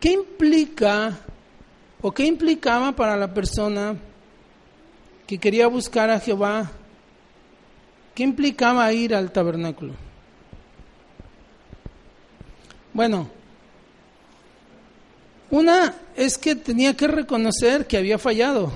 [0.00, 1.18] ¿qué implica
[2.00, 3.96] o qué implicaba para la persona
[5.26, 6.70] que quería buscar a Jehová
[8.14, 9.94] ¿Qué implicaba ir al tabernáculo?
[12.92, 13.30] Bueno,
[15.50, 18.72] una es que tenía que reconocer que había fallado.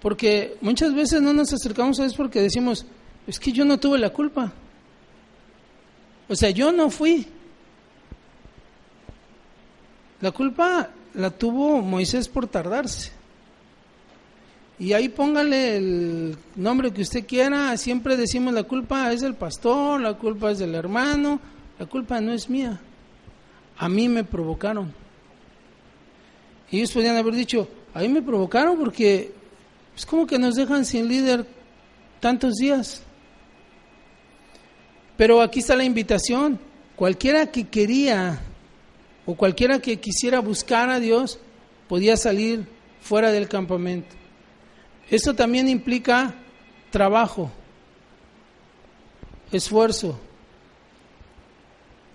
[0.00, 2.86] Porque muchas veces no nos acercamos a eso porque decimos,
[3.26, 4.52] es que yo no tuve la culpa.
[6.28, 7.26] O sea, yo no fui.
[10.20, 13.17] La culpa la tuvo Moisés por tardarse.
[14.80, 20.00] Y ahí póngale el nombre que usted quiera, siempre decimos la culpa es del pastor,
[20.00, 21.40] la culpa es del hermano,
[21.78, 22.80] la culpa no es mía.
[23.76, 24.92] A mí me provocaron.
[26.70, 29.32] Y ellos podrían haber dicho, a mí me provocaron porque
[29.96, 31.44] es como que nos dejan sin líder
[32.20, 33.02] tantos días.
[35.16, 36.60] Pero aquí está la invitación.
[36.94, 38.40] Cualquiera que quería
[39.26, 41.40] o cualquiera que quisiera buscar a Dios
[41.88, 42.66] podía salir
[43.00, 44.14] fuera del campamento.
[45.10, 46.34] Eso también implica
[46.90, 47.50] trabajo,
[49.50, 50.18] esfuerzo,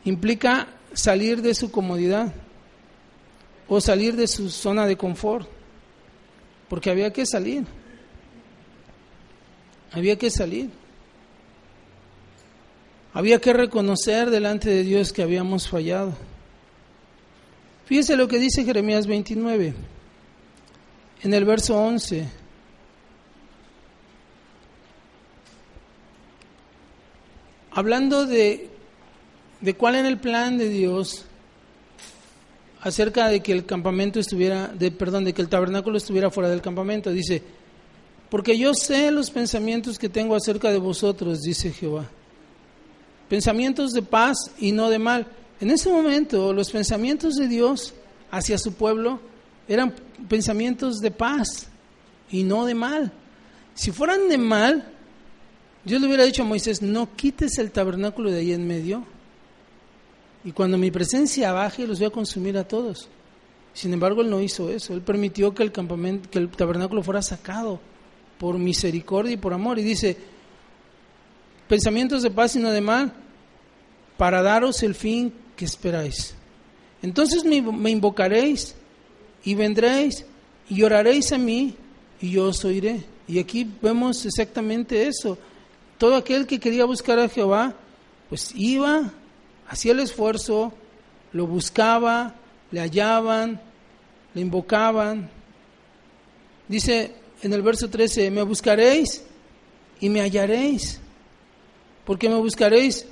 [0.06, 2.32] implica salir de su comodidad
[3.68, 5.48] o salir de su zona de confort,
[6.70, 7.66] porque había que salir,
[9.92, 10.70] había que salir,
[13.12, 16.14] había que reconocer delante de Dios que habíamos fallado.
[17.86, 19.74] Fíjese lo que dice Jeremías 29,
[21.24, 22.43] en el verso 11.
[27.74, 28.70] Hablando de,
[29.62, 31.26] de cuál era el plan de Dios
[32.82, 36.62] acerca de que el campamento estuviera, de, perdón, de que el tabernáculo estuviera fuera del
[36.62, 37.12] campamento.
[37.12, 37.42] Dice,
[38.30, 42.06] porque yo sé los pensamientos que tengo acerca de vosotros, dice Jehová.
[43.30, 45.28] Pensamientos de paz y no de mal.
[45.62, 47.94] En ese momento los pensamientos de Dios
[48.32, 49.20] hacia su pueblo
[49.68, 49.94] eran
[50.28, 51.68] pensamientos de paz
[52.30, 53.14] y no de mal.
[53.76, 54.93] Si fueran de mal,
[55.86, 59.04] yo le hubiera dicho a Moisés, no quites el tabernáculo de ahí en medio
[60.46, 63.10] y cuando mi presencia baje los voy a consumir a todos.
[63.74, 64.94] Sin embargo, él no hizo eso.
[64.94, 67.80] Él permitió que el campamento, que el tabernáculo fuera sacado
[68.38, 69.80] por misericordia y por amor.
[69.80, 70.18] Y dice,
[71.68, 73.14] pensamientos de paz y no de mal,
[74.18, 76.36] para daros el fin que esperáis.
[77.02, 78.76] Entonces me, me invocaréis
[79.44, 80.26] y vendréis
[80.70, 81.76] y oraréis a mí
[82.22, 83.04] y yo os oiré.
[83.28, 85.38] Y aquí vemos exactamente eso
[86.04, 87.74] todo aquel que quería buscar a Jehová,
[88.28, 89.14] pues iba,
[89.70, 90.74] hacía el esfuerzo,
[91.32, 92.36] lo buscaba,
[92.72, 93.62] le hallaban,
[94.34, 95.30] le invocaban
[96.68, 99.24] Dice en el verso 13, me buscaréis
[100.02, 101.00] y me hallaréis,
[102.04, 103.06] porque me buscaréis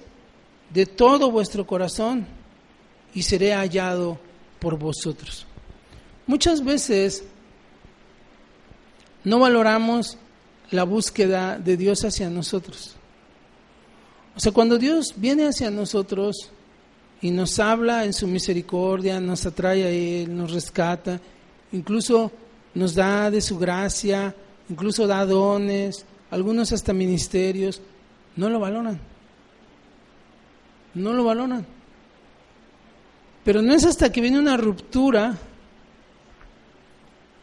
[0.69, 2.27] de todo vuestro corazón
[3.13, 4.19] y seré hallado
[4.59, 5.47] por vosotros.
[6.27, 7.23] Muchas veces
[9.23, 10.17] no valoramos
[10.71, 12.95] la búsqueda de Dios hacia nosotros.
[14.35, 16.49] O sea, cuando Dios viene hacia nosotros
[17.21, 21.19] y nos habla en su misericordia, nos atrae a Él, nos rescata,
[21.73, 22.31] incluso
[22.73, 24.33] nos da de su gracia,
[24.69, 27.81] incluso da dones, algunos hasta ministerios,
[28.37, 28.99] no lo valoran.
[30.93, 31.65] No lo valoran.
[33.43, 35.37] Pero no es hasta que viene una ruptura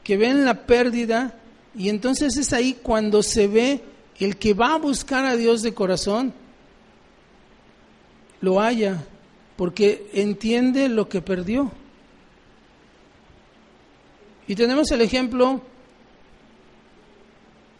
[0.02, 1.37] que ven la pérdida
[1.76, 3.82] y entonces es ahí cuando se ve
[4.18, 6.32] el que va a buscar a Dios de corazón,
[8.40, 9.04] lo haya,
[9.56, 11.70] porque entiende lo que perdió.
[14.46, 15.60] Y tenemos el ejemplo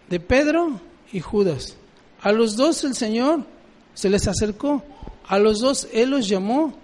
[0.09, 0.81] de Pedro
[1.13, 1.77] y Judas.
[2.21, 3.45] A los dos el Señor
[3.95, 4.83] se les acercó,
[5.27, 6.77] a los dos Él los llamó,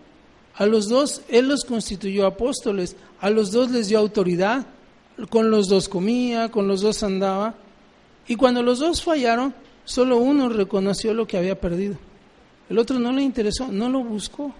[0.54, 4.66] a los dos Él los constituyó apóstoles, a los dos les dio autoridad,
[5.30, 7.54] con los dos comía, con los dos andaba,
[8.26, 11.96] y cuando los dos fallaron, solo uno reconoció lo que había perdido.
[12.68, 14.54] El otro no le interesó, no lo buscó.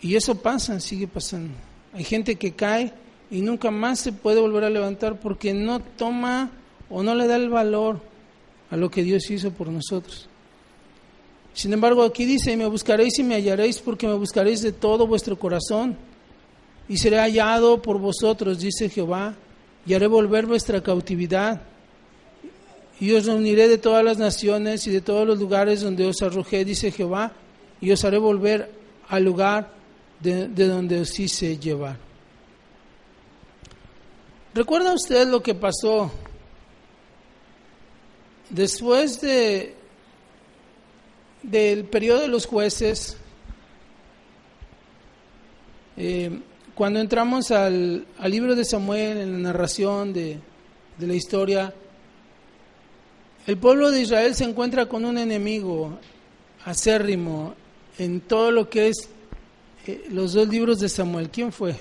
[0.00, 1.52] Y eso pasa, sigue pasando.
[1.92, 2.92] Hay gente que cae
[3.30, 6.50] y nunca más se puede volver a levantar porque no toma
[6.88, 8.00] o no le da el valor
[8.70, 10.28] a lo que Dios hizo por nosotros.
[11.52, 15.38] Sin embargo, aquí dice, me buscaréis y me hallaréis porque me buscaréis de todo vuestro
[15.38, 15.96] corazón
[16.90, 19.36] y seré hallado por vosotros, dice Jehová,
[19.86, 21.62] y haré volver vuestra cautividad.
[22.98, 26.64] Y os reuniré de todas las naciones y de todos los lugares donde os arrojé,
[26.64, 27.30] dice Jehová,
[27.80, 28.72] y os haré volver
[29.08, 29.72] al lugar
[30.18, 31.96] de, de donde os hice llevar.
[34.52, 36.10] ¿Recuerda usted lo que pasó
[38.48, 39.76] después de
[41.44, 43.16] del periodo de los jueces?
[45.96, 46.40] Eh,
[46.80, 50.40] cuando entramos al, libro de Samuel, en la narración de,
[50.98, 51.74] la historia,
[53.46, 55.98] el pueblo de Israel se encuentra con un enemigo
[56.64, 57.54] acérrimo
[57.98, 59.10] en todo lo que es
[59.86, 61.28] eh, los dos libros de Samuel.
[61.28, 61.76] ¿Quién fue?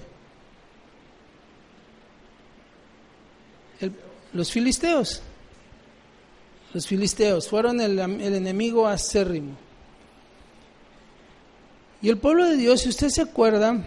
[4.33, 5.21] los filisteos.
[6.73, 9.55] Los filisteos fueron el, el enemigo acérrimo.
[12.01, 13.81] Y el pueblo de Dios, si usted se acuerda,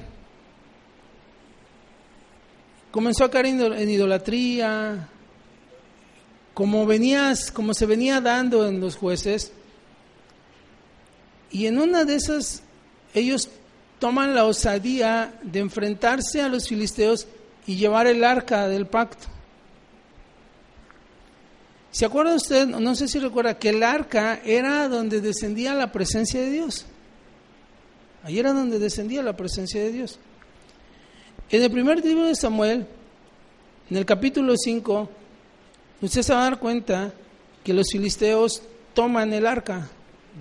[2.92, 5.08] comenzó a caer en idolatría,
[6.54, 9.50] como, venías, como se venía dando en los jueces,
[11.50, 12.62] y en una de esas
[13.14, 13.48] ellos
[13.98, 17.26] toman la osadía de enfrentarse a los filisteos
[17.66, 19.26] y llevar el arca del pacto.
[21.90, 22.66] ¿Se acuerda usted?
[22.66, 26.86] No sé si recuerda que el arca era donde descendía la presencia de Dios.
[28.24, 30.18] Ahí era donde descendía la presencia de Dios.
[31.52, 32.86] En el primer libro de Samuel,
[33.90, 35.10] en el capítulo 5,
[36.00, 37.12] usted se va a dar cuenta
[37.62, 38.62] que los filisteos
[38.94, 39.90] toman el arca,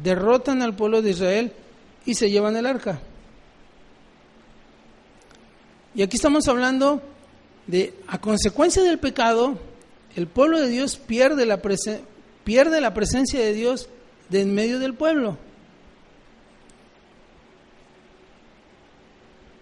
[0.02, 1.52] derrotan al pueblo de Israel
[2.06, 3.02] y se llevan el arca.
[5.94, 7.02] Y aquí estamos hablando
[7.68, 9.60] de, a consecuencia del pecado,
[10.16, 11.62] el pueblo de Dios pierde la,
[12.46, 13.90] pierde la presencia de Dios
[14.30, 15.38] de en medio del pueblo.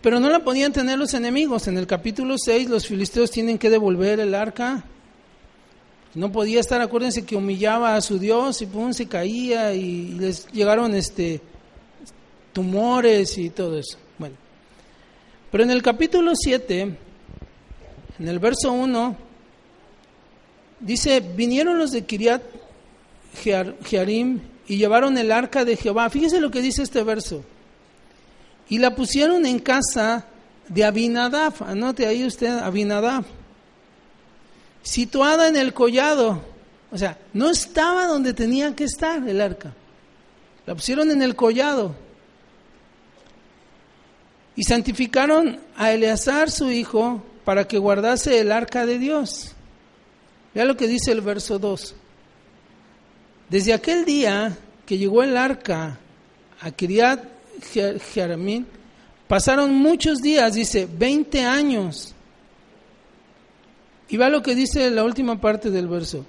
[0.02, 1.68] Pero no la podían tener los enemigos.
[1.68, 4.84] En el capítulo 6 los filisteos tienen que devolver el arca.
[6.16, 10.48] No podía estar, acuérdense que humillaba a su Dios y pum, se caía y les
[10.52, 11.42] llegaron este
[12.54, 13.98] tumores y todo eso.
[14.18, 14.36] Bueno.
[15.52, 16.82] Pero en el capítulo 7,
[18.20, 19.16] en el verso 1,
[20.80, 22.42] dice, vinieron los de Kiriat
[23.84, 26.10] Jearim y llevaron el arca de Jehová.
[26.10, 27.44] Fíjese lo que dice este verso
[28.70, 30.26] y la pusieron en casa
[30.68, 33.26] de Abinadab, anote ahí usted Abinadab,
[34.84, 36.44] situada en el collado,
[36.92, 39.74] o sea, no estaba donde tenía que estar el arca,
[40.66, 41.96] la pusieron en el collado.
[44.56, 49.54] Y santificaron a Eleazar su hijo para que guardase el arca de Dios.
[50.54, 51.96] Vea lo que dice el verso 2.
[53.50, 55.98] Desde aquel día que llegó el arca
[56.60, 58.66] a Kiriat Jeramín,
[59.28, 62.14] pasaron muchos días, dice, 20 años.
[64.10, 66.26] Y va lo que dice la última parte del verso.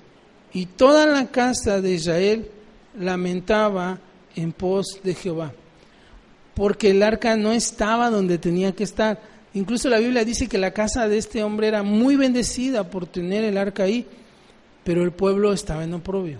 [0.53, 2.51] Y toda la casa de Israel
[2.99, 3.99] lamentaba
[4.37, 5.53] en pos de Jehová,
[6.55, 9.21] porque el arca no estaba donde tenía que estar.
[9.55, 13.45] Incluso la Biblia dice que la casa de este hombre era muy bendecida por tener
[13.45, 14.07] el arca ahí,
[14.85, 16.39] pero el pueblo estaba en oprobio.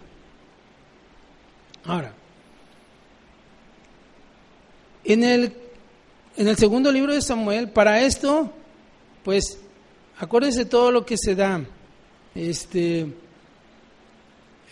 [1.85, 2.13] Ahora,
[5.05, 5.53] en el,
[6.37, 8.53] en el segundo libro de Samuel, para esto,
[9.25, 9.59] pues,
[10.19, 11.65] acuérdense todo lo que se da.
[12.35, 13.07] Este,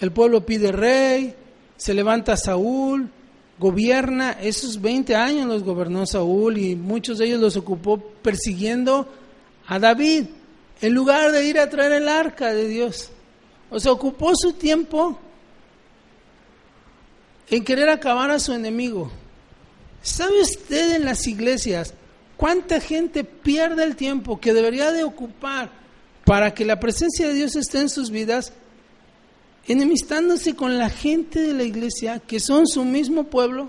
[0.01, 1.35] el pueblo pide rey,
[1.77, 3.11] se levanta Saúl,
[3.59, 9.09] gobierna, esos 20 años los gobernó Saúl y muchos de ellos los ocupó persiguiendo
[9.67, 10.27] a David,
[10.81, 13.11] en lugar de ir a traer el arca de Dios.
[13.71, 15.19] O sea, ocupó su tiempo
[17.51, 19.11] en querer acabar a su enemigo.
[20.09, 21.93] ¿Sabe usted en las iglesias
[22.39, 25.71] cuánta gente pierde el tiempo que debería de ocupar
[26.25, 28.55] para que la presencia de Dios esté en sus vidas
[29.67, 33.69] enemistándose con la gente de la iglesia que son su mismo pueblo?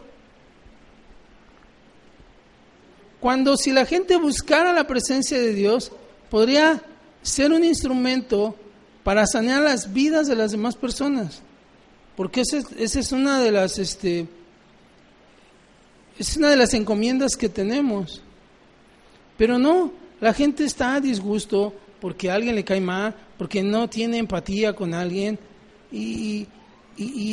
[3.19, 5.91] Cuando si la gente buscara la presencia de Dios,
[6.29, 6.81] podría
[7.21, 8.55] ser un instrumento
[9.03, 11.41] para sanear las vidas de las demás personas.
[12.15, 14.25] Porque esa, es una de las este,
[16.19, 18.21] es una de las encomiendas que tenemos.
[19.37, 23.89] Pero no, la gente está a disgusto porque a alguien le cae mal, porque no
[23.89, 25.39] tiene empatía con alguien,
[25.91, 26.47] y,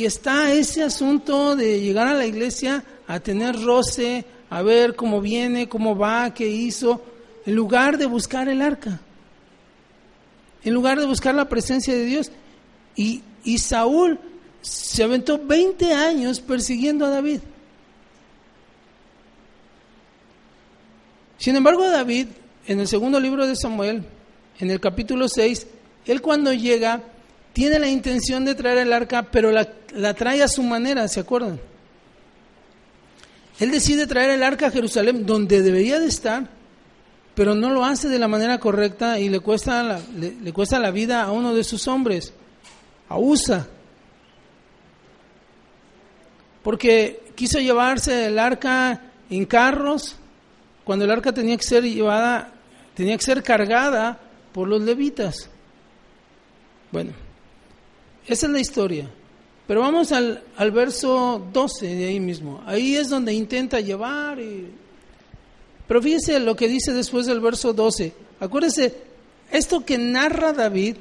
[0.05, 5.67] está ese asunto de llegar a la iglesia a tener roce, a ver cómo viene,
[5.67, 7.03] cómo va, qué hizo,
[7.45, 9.01] en lugar de buscar el arca,
[10.63, 12.31] en lugar de buscar la presencia de Dios.
[12.95, 13.21] Y,
[13.57, 14.19] Saúl
[14.61, 17.39] se aventó 20 años persiguiendo a David.
[21.37, 22.27] Sin embargo, David,
[22.65, 24.03] en el segundo libro de Samuel,
[24.59, 25.67] en el capítulo 6,
[26.05, 27.01] él cuando llega
[27.53, 31.59] tiene la intención de traer el arca, pero la, trae a su manera, ¿se acuerdan?
[33.59, 36.47] Él decide traer el arca a Jerusalén, donde debería de estar,
[37.33, 40.91] pero no lo hace de la manera correcta y le cuesta la, le, cuesta la
[40.91, 42.33] vida a uno de sus hombres,
[43.09, 43.67] a Usa,
[46.61, 50.15] porque quiso llevarse el arca en carros,
[50.87, 52.49] cuando el arca tenía que ser llevada,
[52.93, 54.17] tenía que ser cargada
[54.53, 55.49] por los levitas.
[56.93, 57.11] Bueno,
[58.25, 59.09] esa es la historia.
[59.67, 62.63] Pero vamos al, al, verso 12 de ahí mismo.
[62.65, 64.39] Ahí es donde intenta llevar.
[65.85, 68.13] Pero fíjese lo que dice después del verso 12.
[68.39, 68.95] Acuérdese,
[69.51, 70.95] esto que narra David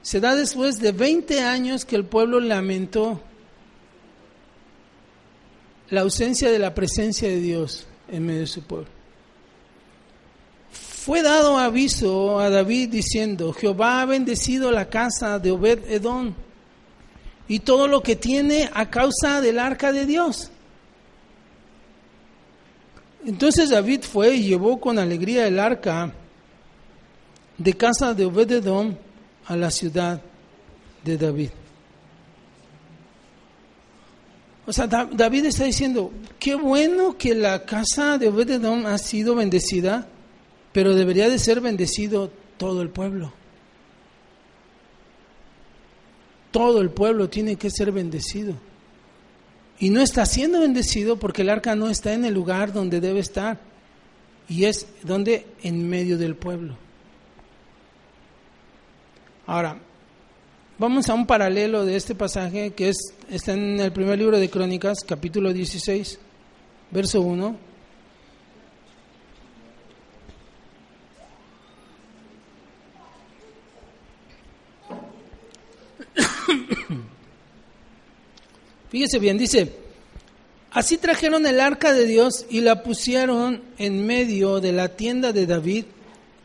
[0.00, 3.20] se da después de 20 años que el pueblo lamentó
[5.90, 8.99] la ausencia de la presencia de Dios en medio de su pueblo.
[11.02, 16.34] Fue dado aviso a David diciendo, Jehová ha bendecido la casa de Obed Edom
[17.48, 20.50] y todo lo que tiene a causa del arca de Dios.
[23.24, 26.12] Entonces David fue y llevó con alegría el arca
[27.56, 28.94] de casa de Obededom
[29.46, 30.20] a la ciudad
[31.02, 31.50] de David.
[34.66, 40.06] O sea, David está diciendo, qué bueno que la casa de Obededom ha sido bendecida,
[40.72, 43.32] pero debería de ser bendecido todo el pueblo.
[46.50, 48.54] todo el pueblo tiene que ser bendecido.
[49.78, 53.20] Y no está siendo bendecido porque el arca no está en el lugar donde debe
[53.20, 53.58] estar.
[54.48, 56.76] Y es donde en medio del pueblo.
[59.46, 59.78] Ahora,
[60.78, 64.50] vamos a un paralelo de este pasaje que es, está en el primer libro de
[64.50, 66.18] Crónicas, capítulo 16,
[66.90, 67.69] verso 1.
[78.90, 79.72] Fíjese bien, dice,
[80.72, 85.46] así trajeron el arca de Dios y la pusieron en medio de la tienda de
[85.46, 85.84] David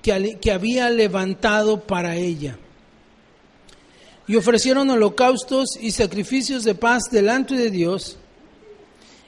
[0.04, 2.58] que, había levantado para ella.
[4.28, 8.18] Y ofrecieron holocaustos y sacrificios de paz delante de Dios.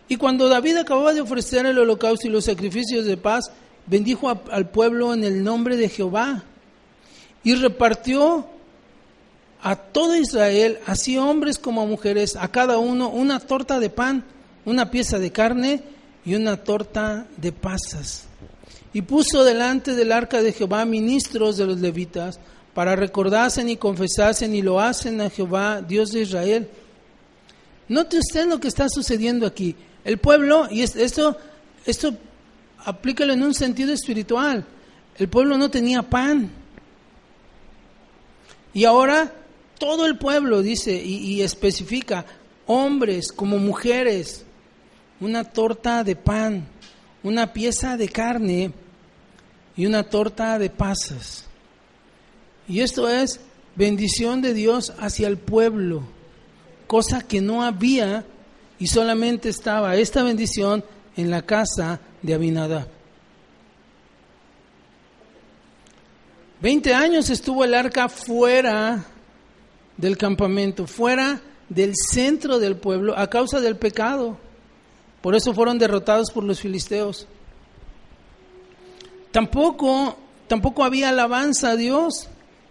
[0.07, 3.51] Y cuando David acababa de ofrecer el holocausto y los sacrificios de paz,
[3.87, 6.43] bendijo al pueblo en el nombre de Jehová
[7.43, 8.47] y repartió
[9.61, 14.23] a todo Israel, así hombres como mujeres, a cada uno una torta de pan,
[14.65, 15.81] una pieza de carne
[16.25, 18.25] y una torta de pasas.
[18.93, 22.39] Y puso delante del arca de Jehová ministros de los levitas
[22.73, 26.69] para recordasen y confesasen y lo hacen a Jehová, Dios de Israel.
[27.89, 29.75] Note usted lo que está sucediendo aquí.
[30.03, 31.37] El pueblo, y esto,
[31.85, 32.15] esto
[32.85, 34.65] aplícalo en un sentido espiritual,
[35.17, 36.49] el pueblo no tenía pan.
[38.73, 39.31] Y ahora
[39.77, 42.25] todo el pueblo dice y, especifica,
[42.65, 44.43] hombres como mujeres,
[45.19, 46.67] una torta de pan,
[47.23, 48.71] una pieza de carne
[49.75, 51.45] y una torta de pasas.
[52.67, 53.39] Y esto es
[53.75, 56.03] bendición de Dios hacia el pueblo,
[56.87, 58.25] cosa que no había
[58.79, 60.83] y solamente estaba esta bendición
[61.15, 62.87] en la casa de Abinadab.
[66.59, 69.05] Veinte años estuvo el arca fuera
[69.97, 74.37] del campamento, fuera del centro del pueblo a causa del pecado.
[75.21, 77.27] Por eso fueron derrotados por los filisteos.
[79.31, 80.17] Tampoco,
[80.47, 82.27] tampoco había alabanza a Dios.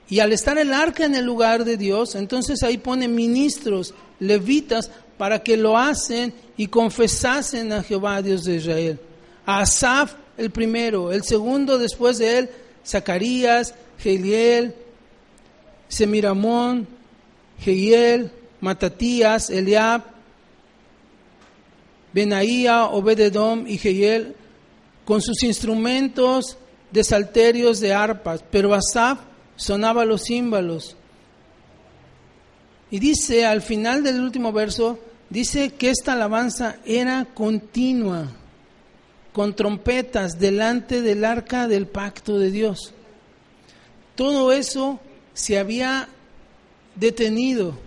[0.09, 4.91] Y al estar el arca en el lugar de Dios, entonces ahí pone ministros, levitas,
[5.18, 9.01] para que lo hacen y confesasen a Jehová, Dios de Israel.
[9.45, 12.51] A Asaf el primero, el segundo después de él,
[12.87, 14.74] Zacarías, Geliel,
[15.89, 16.87] Semiramón,
[17.61, 18.30] Jehiel,
[18.61, 20.02] Matatías, Eliab,
[22.12, 24.34] Benaía, Obededom y Jehiel,
[25.04, 26.57] con sus instrumentos
[26.90, 29.18] de salterios de arpas, pero Asaf
[29.57, 30.96] sonaba los címbalos.
[32.90, 34.98] Y dice al final del último verso,
[35.28, 38.28] dice que esta alabanza era continua,
[39.32, 42.94] con trompetas delante del arca del pacto de Dios.
[44.14, 44.98] Todo eso
[45.34, 46.09] se había
[46.97, 47.78] detenido.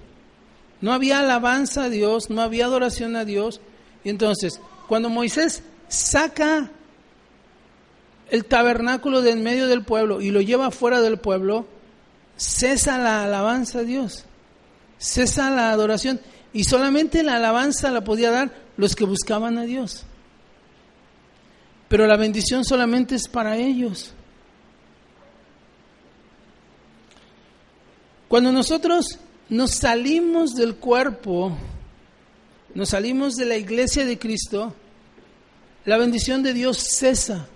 [0.82, 3.60] No había alabanza a Dios, no había adoración a Dios.
[4.04, 6.72] Y entonces, cuando Moisés saca
[8.30, 11.68] el tabernáculo de en medio del pueblo y lo lleva fuera del pueblo,
[12.38, 14.26] cesa la alabanza a Dios,
[14.98, 16.22] cesa la adoración
[16.54, 20.06] y solamente la alabanza la podía dar los que buscaban a Dios.
[21.90, 24.14] Pero la bendición solamente es para ellos.
[28.30, 29.18] Cuando nosotros
[29.50, 31.58] nos salimos del cuerpo,
[32.76, 34.76] nos salimos de la iglesia de Cristo,
[35.84, 37.48] la bendición de Dios cesa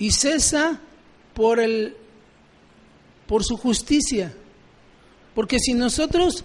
[0.00, 0.80] y cesa
[1.32, 1.96] por el
[3.28, 4.34] por su justicia.
[5.32, 6.44] Porque si nosotros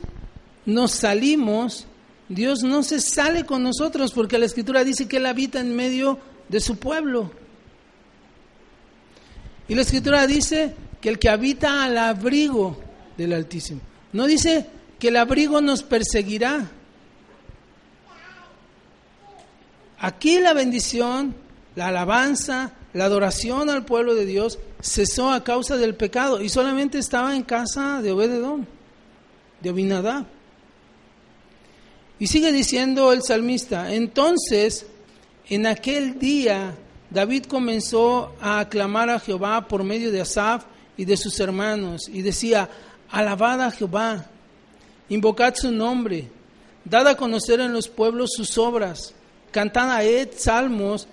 [0.67, 1.87] nos salimos,
[2.29, 6.19] Dios no se sale con nosotros porque la escritura dice que él habita en medio
[6.49, 7.31] de su pueblo.
[9.67, 12.88] Y la escritura dice que el que habita al abrigo
[13.19, 13.81] del Altísimo.
[14.13, 14.65] No dice
[14.97, 16.71] que el abrigo nos perseguirá.
[19.99, 21.35] Aquí la bendición,
[21.75, 26.97] la alabanza, la adoración al pueblo de Dios cesó a causa del pecado y solamente
[26.97, 28.65] estaba en casa de Obededón,
[29.61, 30.25] de Obinadab.
[32.19, 34.85] Y sigue diciendo el salmista, entonces
[35.49, 36.73] en aquel día
[37.09, 40.63] David comenzó a aclamar a Jehová por medio de Asaf
[40.95, 42.69] y de sus hermanos y decía,
[43.11, 44.25] Alabad a Jehová,
[45.09, 46.29] invocad su nombre,
[46.85, 49.13] dad a conocer en los pueblos sus obras,
[49.51, 51.07] cantad a Ed salmos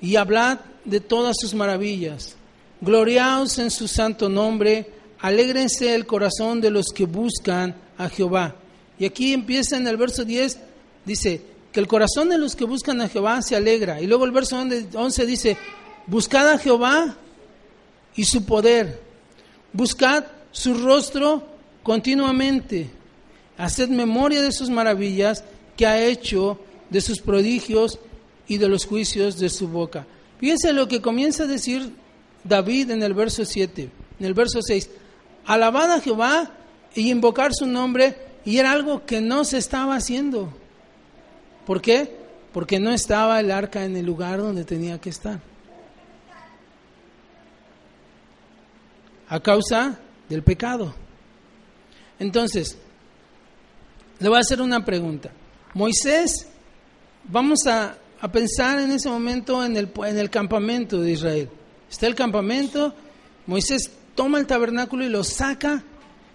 [0.00, 2.36] y hablad de todas sus maravillas.
[2.80, 8.56] Gloriaos en su santo nombre, alégrense el corazón de los que buscan a Jehová.
[8.98, 10.58] Y aquí empieza en el verso 10,
[11.04, 14.00] dice, que el corazón de los que buscan a Jehová se alegra.
[14.00, 15.56] Y luego el verso 11 dice,
[16.06, 17.16] buscad a Jehová
[18.14, 19.00] y su poder,
[19.72, 21.42] buscad su rostro
[21.82, 22.90] continuamente.
[23.58, 25.44] Haced memoria de sus maravillas
[25.76, 27.98] que ha hecho, de sus prodigios
[28.46, 30.06] y de los juicios de su boca.
[30.38, 31.92] Fíjense lo que comienza a decir
[32.44, 33.90] David en el verso 7,
[34.20, 34.90] en el verso 6.
[35.46, 36.50] Alabad a Jehová
[36.94, 40.52] y invocar su nombre, y era algo que no se estaba haciendo.
[41.66, 42.16] ¿Por qué?
[42.52, 45.40] Porque no estaba el arca en el lugar donde tenía que estar.
[49.28, 49.98] A causa
[50.32, 50.94] del pecado.
[52.18, 52.76] Entonces,
[54.18, 55.30] le voy a hacer una pregunta.
[55.74, 56.46] Moisés,
[57.24, 57.96] vamos a,
[58.32, 61.48] pensar en ese momento en el, en el campamento de Israel.
[61.90, 62.94] Está el campamento,
[63.46, 65.82] Moisés toma el tabernáculo y lo saca,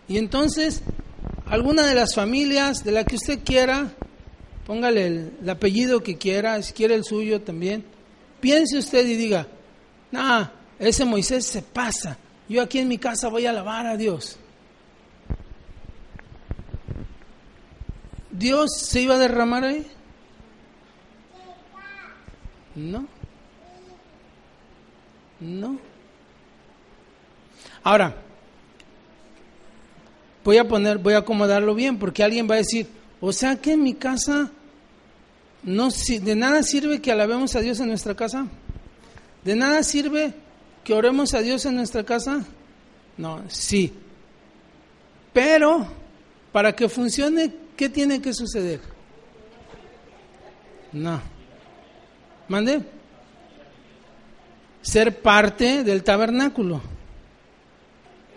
[0.08, 0.82] y entonces
[1.46, 3.94] alguna de las familias, de la que usted quiera,
[4.66, 7.86] póngale el, el apellido que quiera, si quiere el suyo también,
[8.42, 9.48] piense usted y diga,
[10.12, 12.18] no, ese Moisés se pasa,
[12.50, 14.38] yo aquí en mi casa voy a alabar a Dios.
[18.32, 19.86] ¿Dios se iba a derramar ahí?
[22.76, 23.08] No.
[25.40, 25.80] No.
[27.84, 28.16] Ahora,
[30.44, 32.88] voy a poner, voy a acomodarlo bien, porque alguien va a decir,
[33.20, 34.52] o sea que en mi casa
[35.64, 38.48] no de nada sirve que alabemos a Dios en nuestra casa.
[39.44, 40.34] De nada sirve
[40.88, 42.46] que oremos a Dios en nuestra casa?
[43.18, 43.94] No, sí.
[45.34, 45.86] Pero
[46.54, 48.80] para que funcione, ¿qué tiene que suceder?
[50.94, 51.20] No.
[52.48, 52.82] ¿Mande?
[54.82, 56.78] ser parte del tabernáculo.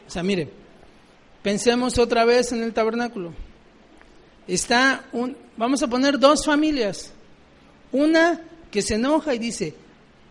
[0.08, 0.50] O sea, mire,
[1.44, 3.32] pensemos otra vez en el tabernáculo.
[4.48, 7.12] Está un, vamos a poner dos familias.
[7.92, 8.40] Una
[8.72, 9.76] que se enoja y dice,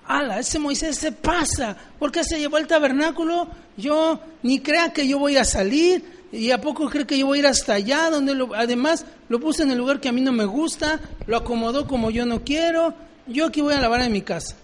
[0.10, 3.48] ala, ese Moisés se pasa, ¿por qué se llevó el tabernáculo?
[3.78, 7.38] Yo ni crea que yo voy a salir, y a poco cree que yo voy
[7.38, 10.22] a ir hasta allá, donde lo, además lo puse en el lugar que a mí
[10.22, 12.96] no me gusta, lo acomodó como yo no quiero,
[13.28, 14.56] yo aquí voy a lavar en mi casa.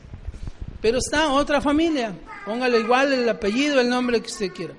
[0.81, 4.73] Pero está otra familia, póngale igual el apellido, el nombre que usted quiera,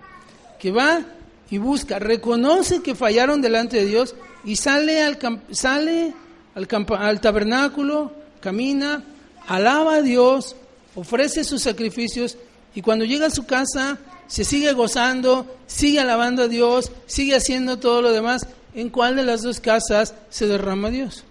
[0.58, 1.00] que va
[1.48, 5.16] y busca, reconoce que fallaron delante de Dios y sale al,
[5.52, 6.12] sale
[6.56, 6.66] al,
[6.98, 8.10] al tabernáculo,
[8.40, 9.04] camina,
[9.46, 10.56] alaba a Dios,
[10.94, 12.36] ofrece sus sacrificios
[12.74, 17.78] y cuando llega a su casa se sigue gozando, sigue alabando a Dios, sigue haciendo
[17.78, 18.46] todo lo demás.
[18.74, 21.24] ¿En cuál de las dos casas se derrama Dios?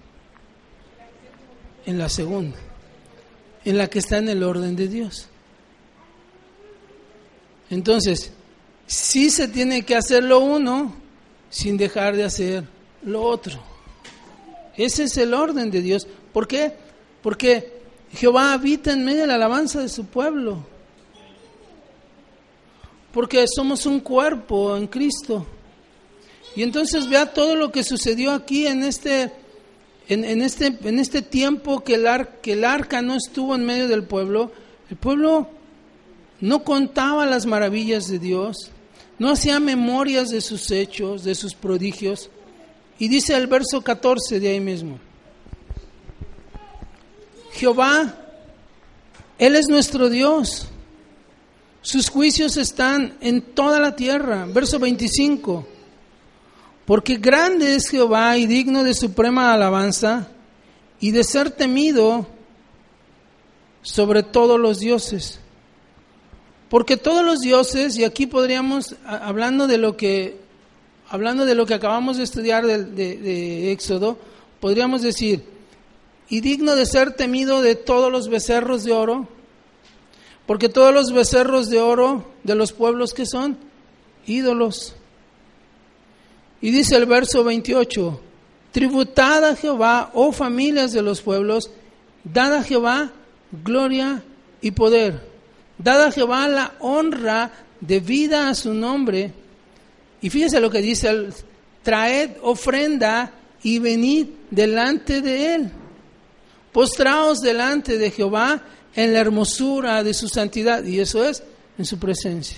[1.86, 2.57] En la segunda,
[3.63, 5.28] en la que está en el orden de Dios.
[7.70, 8.32] Entonces,
[8.88, 10.95] sí se tiene que hacer lo uno
[11.49, 12.63] sin dejar de hacer
[13.03, 13.61] lo otro.
[14.76, 16.07] Ese es el orden de Dios.
[16.34, 16.74] ¿Por qué?
[17.22, 17.74] Porque
[18.14, 20.64] Jehová habita en medio de la alabanza de su pueblo
[23.16, 25.45] porque somos un cuerpo en Cristo.
[26.53, 29.32] Y entonces vea todo lo que sucedió aquí en este,
[30.10, 34.03] en, este, en este tiempo que el, que el arca no estuvo en medio del
[34.03, 34.51] pueblo.
[34.89, 35.47] El pueblo
[36.41, 38.72] no contaba las maravillas de Dios,
[39.18, 42.30] no hacía memorias de sus hechos, de sus prodigios.
[42.99, 44.99] Y dice el verso 14 de ahí mismo,
[47.56, 48.16] Jehová,
[49.38, 50.70] Él es nuestro Dios
[51.86, 54.47] sus juicios están en toda la tierra.
[54.47, 55.68] Verso 25.
[56.84, 60.28] Porque grande es Jehová y digno de suprema alabanza
[60.99, 62.26] y de ser temido
[63.84, 65.39] sobre todos los dioses.
[66.70, 70.39] Porque todos los dioses, y aquí podríamos, hablando de lo que,
[71.08, 74.18] hablando de lo que acabamos de estudiar de, de Éxodo,
[74.60, 75.43] podríamos decir,
[76.30, 79.28] y digno de ser temido de todos los becerros de oro,
[80.45, 83.57] porque todos los becerros de oro de los pueblos que son
[84.26, 84.95] ídolos.
[86.61, 88.19] Y dice el verso 28,
[88.71, 91.69] tributad a Jehová, oh familias de los pueblos,
[92.23, 93.11] dad a Jehová
[93.63, 94.23] gloria
[94.61, 95.21] y poder.
[95.78, 97.51] Dad a Jehová la honra
[97.82, 99.32] debida a su nombre.
[100.21, 101.30] Y fíjese lo que dice,
[101.84, 105.71] traed ofrenda y venid delante de él.
[106.76, 108.61] Postraos delante de Jehová
[108.97, 111.41] en la hermosura de su santidad, y eso es
[111.78, 112.57] en su presencia.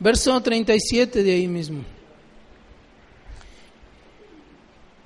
[0.00, 1.84] Verso 37 de ahí mismo.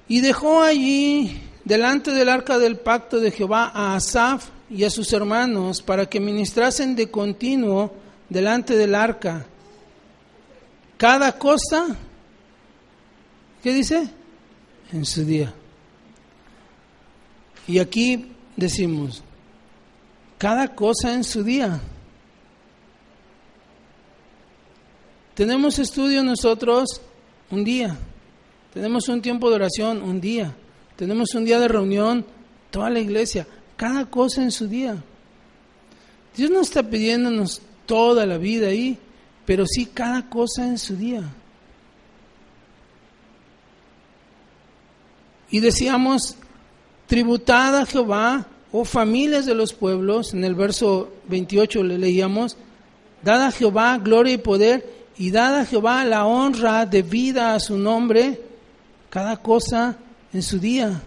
[0.09, 5.12] Y dejó allí delante del arca del pacto de Jehová a Asaf y a sus
[5.12, 7.92] hermanos para que ministrasen de continuo
[8.30, 9.44] delante del arca.
[10.96, 11.94] Cada cosa,
[13.62, 14.09] ¿qué dice?
[14.90, 15.53] En su día.
[17.68, 19.22] Y aquí decimos,
[20.38, 21.78] cada cosa en su día.
[25.34, 27.00] Tenemos estudio nosotros
[27.50, 27.96] un día,
[28.72, 30.56] tenemos un tiempo de oración un día,
[30.96, 32.24] tenemos un día de reunión,
[32.70, 33.46] toda la iglesia,
[33.76, 34.96] cada cosa en su día.
[36.36, 38.98] Dios no está pidiéndonos toda la vida ahí,
[39.44, 41.22] pero sí cada cosa en su día.
[45.50, 46.36] Y decíamos,
[47.09, 52.59] Tributada a Jehová, oh familias de los pueblos, en el verso 28 le leíamos,
[53.22, 57.78] dada a Jehová gloria y poder, y dada a Jehová la honra debida a su
[57.78, 58.42] nombre,
[59.09, 59.96] cada cosa
[60.34, 61.00] en su día.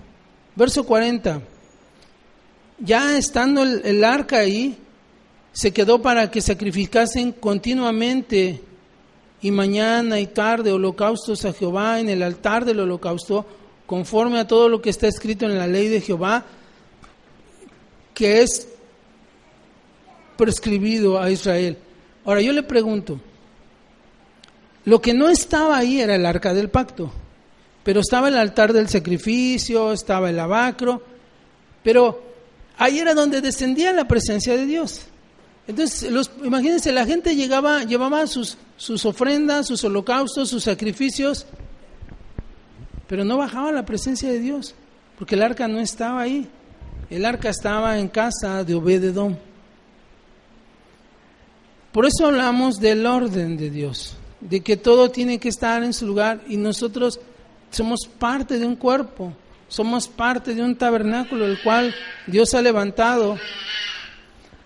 [0.56, 1.44] Verso 40,
[2.80, 4.80] ya estando el, el arca ahí,
[5.52, 8.60] se quedó para que sacrificasen continuamente
[9.40, 13.46] y mañana y tarde holocaustos a Jehová en el altar del holocausto,
[13.92, 16.46] conforme a todo lo que está escrito en la ley de Jehová,
[18.14, 18.70] que es
[20.38, 21.78] prescribido a Israel.
[22.24, 23.20] Ahora yo le pregunto,
[24.86, 27.12] lo que no estaba ahí era el arca del pacto,
[27.84, 31.04] pero estaba el altar del sacrificio, estaba el abacro,
[31.84, 32.24] pero
[32.78, 35.02] ahí era donde descendía la presencia de Dios.
[35.68, 41.46] Entonces, los, imagínense, la gente llegaba, llevaba sus, sus ofrendas, sus holocaustos, sus sacrificios,
[43.12, 44.74] pero no bajaba la presencia de Dios,
[45.20, 46.48] porque el arca no estaba ahí.
[47.10, 49.38] El arca estaba en casa de Obededón.
[51.92, 56.08] Por eso hablamos del orden de Dios, de que todo tiene que estar en su
[56.08, 57.20] lugar y nosotros
[57.70, 59.34] somos parte de un cuerpo,
[59.68, 61.94] somos parte de un tabernáculo el cual
[62.28, 63.38] Dios ha levantado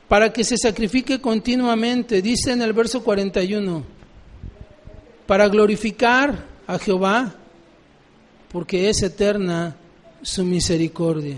[0.08, 3.84] para que se sacrifique continuamente, dice en el verso 41,
[5.26, 7.38] para glorificar a Jehová,
[8.56, 9.76] porque es eterna
[10.22, 11.36] su misericordia.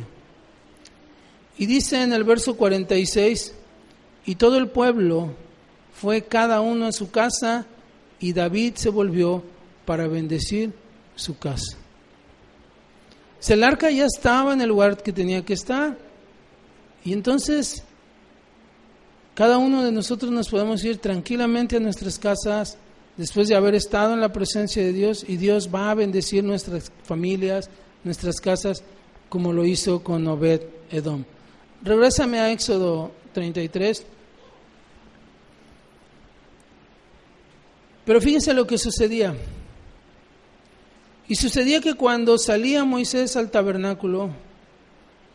[1.57, 3.55] Y dice en el verso 46,
[4.27, 5.33] y todo el pueblo
[5.99, 7.65] fue cada uno a su casa,
[8.19, 9.43] y David se volvió
[9.83, 10.71] para bendecir
[11.15, 11.75] su casa.
[13.47, 15.97] el arca ya estaba en el lugar que tenía que estar.
[17.03, 17.81] Y entonces
[19.33, 22.77] cada uno de nosotros nos podemos ir tranquilamente a nuestras casas
[23.17, 26.91] después de haber estado en la presencia de Dios y Dios va a bendecir nuestras
[27.03, 27.69] familias,
[28.03, 28.83] nuestras casas,
[29.29, 30.61] como lo hizo con Obed
[30.91, 31.25] Edom.
[31.83, 34.05] Regrésame a Éxodo 33.
[38.05, 39.35] Pero fíjense lo que sucedía.
[41.27, 44.29] Y sucedía que cuando salía Moisés al tabernáculo,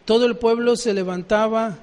[0.06, 1.78] todo el pueblo se levantaba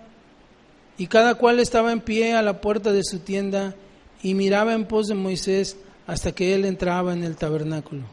[0.97, 3.75] y cada cual estaba en pie a la puerta de su tienda
[4.23, 5.77] y miraba en pos de Moisés
[6.09, 8.03] hasta que él entraba en el tabernáculo.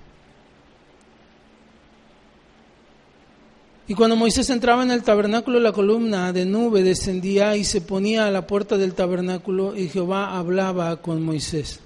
[3.89, 8.27] Y cuando Moisés entraba en el tabernáculo, la columna de nube descendía y se ponía
[8.27, 11.81] a la puerta del tabernáculo y Jehová hablaba con Moisés.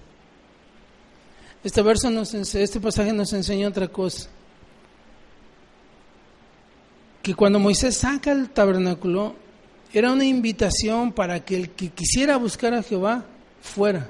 [1.62, 4.28] Este verso nos este pasaje nos enseña otra cosa.
[7.22, 9.36] Que cuando Moisés saca el tabernáculo,
[9.92, 13.26] era una invitación para que el que quisiera buscar a Jehová
[13.60, 14.08] fuera.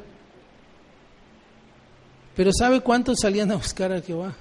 [2.40, 4.34] Pero ¿sabe cuántos salían a buscar a Jehová?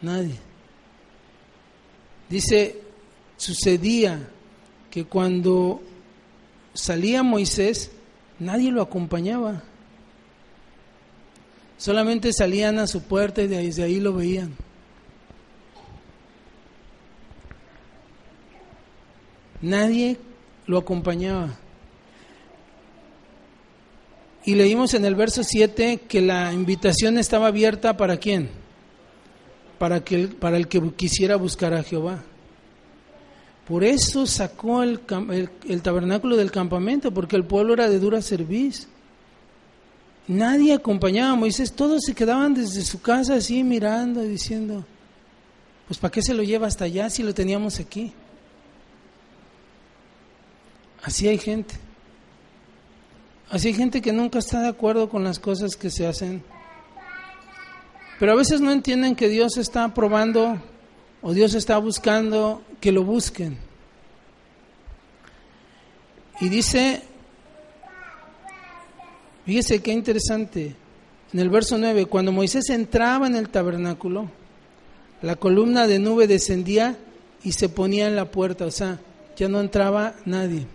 [0.00, 0.36] Nadie.
[2.28, 2.80] Dice,
[3.36, 4.28] sucedía
[4.88, 5.82] que cuando
[6.74, 7.90] salía Moisés,
[8.38, 9.64] nadie lo acompañaba.
[11.76, 14.54] Solamente salían a su puerta y desde ahí lo veían.
[19.60, 20.18] Nadie
[20.66, 21.58] lo acompañaba.
[24.44, 28.48] Y leímos en el verso 7 que la invitación estaba abierta para quién?
[29.78, 32.22] Para, que, para el que quisiera buscar a Jehová.
[33.70, 35.00] Por eso sacó el,
[35.82, 38.88] tabernáculo del campamento, porque el pueblo era de dura servicio.
[40.26, 44.84] Nadie acompañaba a Moisés, todos se quedaban desde su casa así mirando y diciendo,
[45.86, 48.12] pues ¿para qué se lo lleva hasta allá si lo teníamos aquí?
[51.02, 51.74] Así hay gente.
[53.50, 56.42] Así hay gente que nunca está de acuerdo con las cosas que se hacen.
[58.18, 60.60] Pero a veces no entienden que Dios está probando
[61.20, 63.58] o Dios está buscando que lo busquen.
[66.40, 67.02] Y dice
[69.50, 70.76] Fíjese qué interesante.
[71.32, 74.30] En el verso 9, cuando Moisés entraba en el tabernáculo,
[75.22, 76.96] la columna de nube descendía
[77.42, 79.00] y se ponía en la puerta, o sea,
[79.36, 80.68] ya no entraba nadie,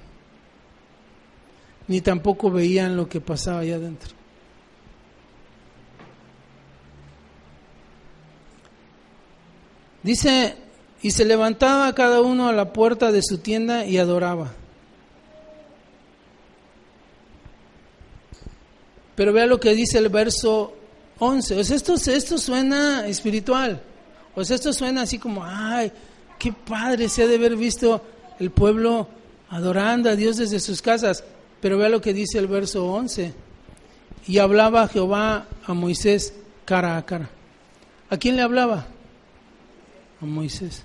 [1.87, 4.13] ni tampoco veían lo que pasaba allá adentro.
[10.03, 10.55] Dice,
[11.01, 14.51] y se levantaba cada uno a la puerta de su tienda y adoraba.
[19.15, 20.73] Pero vea lo que dice el verso
[21.19, 21.59] 11.
[21.59, 23.81] O sea, esto, esto suena espiritual.
[24.35, 25.91] O sea, esto suena así como, ay,
[26.37, 28.01] qué padre se ha de haber visto
[28.39, 29.07] el pueblo
[29.49, 31.23] adorando a Dios desde sus casas.
[31.61, 33.33] Pero vea lo que dice el verso 11.
[34.27, 36.33] Y hablaba Jehová a Moisés
[36.65, 37.29] cara a cara.
[38.09, 38.87] ¿A quién le hablaba?
[40.21, 40.83] A Moisés.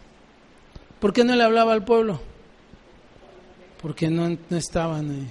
[1.01, 2.21] ¿Por qué no le hablaba al pueblo?
[3.81, 5.31] Porque no, no estaban ahí.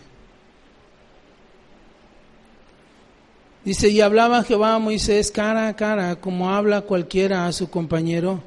[3.63, 8.41] Dice, y hablaba Jehová a Moisés cara a cara, como habla cualquiera a su compañero.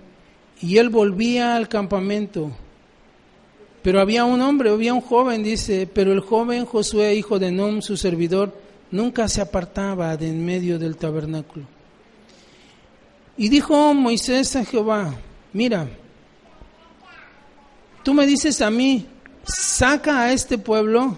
[0.61, 2.51] Y él volvía al campamento.
[3.83, 7.83] Pero había un hombre, había un joven, dice, pero el joven Josué, hijo de Num,
[7.83, 8.55] su servidor,
[8.91, 11.67] nunca se apartaba de en medio del tabernáculo.
[13.37, 15.15] Y dijo Moisés a Jehová,
[15.53, 15.89] mira,
[18.05, 19.07] tú me dices a mí,
[19.45, 21.17] saca a este pueblo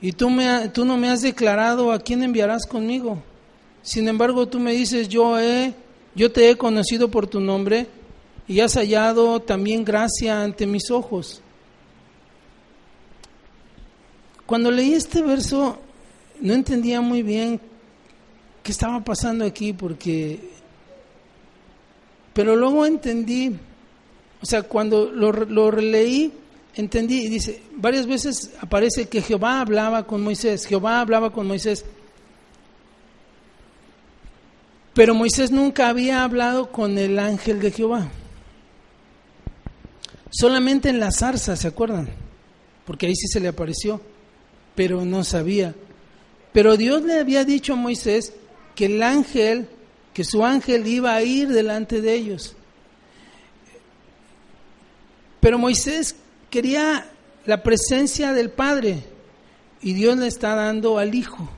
[0.00, 3.22] y tú, me, tú no me has declarado a quién enviarás conmigo.
[3.82, 5.74] Sin embargo, tú me dices, yo, he,
[6.14, 7.88] yo te he conocido por tu nombre
[8.46, 11.42] y has hallado también gracia ante mis ojos.
[14.50, 15.78] Cuando leí este verso,
[16.40, 17.60] no entendía muy bien
[18.64, 20.40] qué estaba pasando aquí, porque...
[22.34, 23.56] Pero luego entendí,
[24.42, 26.32] o sea, cuando lo, lo releí,
[26.74, 31.84] entendí y dice, varias veces aparece que Jehová hablaba con Moisés, Jehová hablaba con Moisés.
[34.94, 38.08] Pero Moisés nunca había hablado con el ángel de Jehová.
[40.32, 42.08] Solamente en la zarza, ¿se acuerdan?
[42.90, 44.00] porque ahí sí se le apareció,
[44.74, 45.74] pero no sabía.
[46.52, 48.32] Pero Dios le había dicho a Moisés
[48.74, 49.68] que el ángel,
[50.14, 52.56] que su ángel iba a ir delante de ellos.
[55.40, 56.16] Pero Moisés
[56.50, 57.06] quería
[57.46, 59.02] la presencia del Padre
[59.80, 61.48] y Dios le está dando al Hijo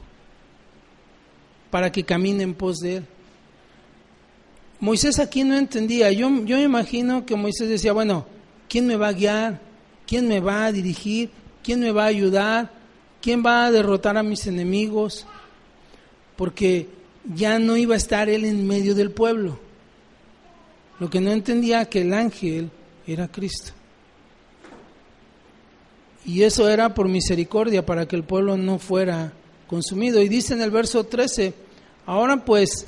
[1.71, 3.07] para que camine en pos de él.
[4.79, 6.11] Moisés aquí no entendía.
[6.13, 8.27] Yo, yo me imagino que Moisés decía, bueno,
[8.69, 9.61] ¿quién me va a guiar?
[10.07, 11.31] ¿Quién me va a dirigir?
[11.63, 12.71] ¿Quién me va a ayudar?
[13.23, 15.27] ¿Quién va a derrotar a mis enemigos?
[16.35, 16.89] Porque
[17.37, 19.61] ya no iba a estar él en medio del pueblo.
[20.99, 22.71] Lo que no entendía que el ángel
[23.07, 23.73] era Cristo.
[26.25, 29.33] Y eso era por misericordia para que el pueblo no fuera
[29.69, 30.21] consumido.
[30.21, 31.55] Y dice en el verso 13,
[32.07, 32.87] ahora pues,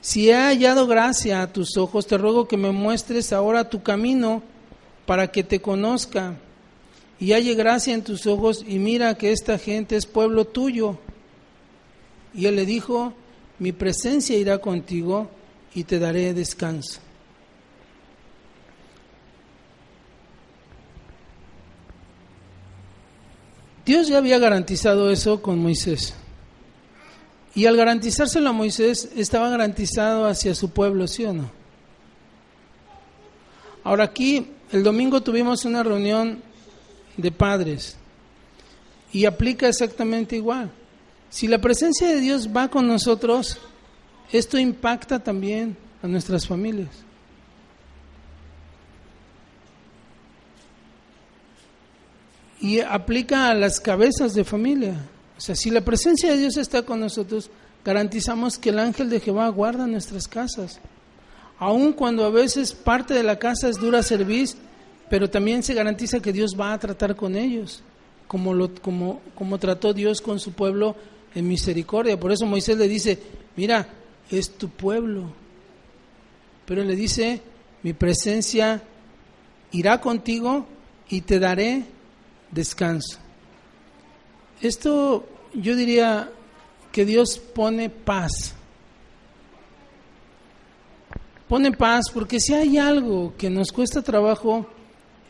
[0.00, 4.40] si he hallado gracia a tus ojos, te ruego que me muestres ahora tu camino
[5.04, 6.36] para que te conozca
[7.18, 10.98] y halle gracia en tus ojos y mira que esta gente es pueblo tuyo.
[12.34, 13.12] Y él le dijo,
[13.58, 15.30] mi presencia irá contigo
[15.74, 17.00] y te daré descanso.
[23.86, 26.14] Dios ya había garantizado eso con Moisés.
[27.54, 31.50] Y al garantizárselo a Moisés, estaba garantizado hacia su pueblo, ¿sí o no?
[33.84, 36.42] Ahora aquí, el domingo tuvimos una reunión
[37.16, 37.96] de padres
[39.12, 40.70] y aplica exactamente igual.
[41.30, 43.58] Si la presencia de Dios va con nosotros,
[44.32, 46.90] esto impacta también a nuestras familias.
[52.60, 54.96] Y aplica a las cabezas de familia.
[55.36, 57.50] O sea, si la presencia de Dios está con nosotros,
[57.84, 60.80] garantizamos que el ángel de Jehová guarda nuestras casas.
[61.58, 64.48] Aun cuando a veces parte de la casa es dura servir,
[65.08, 67.82] pero también se garantiza que Dios va a tratar con ellos,
[68.26, 70.96] como, lo, como, como trató Dios con su pueblo
[71.34, 72.18] en misericordia.
[72.18, 73.18] Por eso Moisés le dice,
[73.56, 73.88] mira,
[74.30, 75.32] es tu pueblo.
[76.64, 77.42] Pero le dice,
[77.82, 78.82] mi presencia
[79.72, 80.66] irá contigo
[81.08, 81.84] y te daré
[82.50, 83.18] descanso.
[84.62, 86.30] Esto yo diría
[86.92, 88.54] que Dios pone paz.
[91.48, 94.66] Pone paz porque si hay algo que nos cuesta trabajo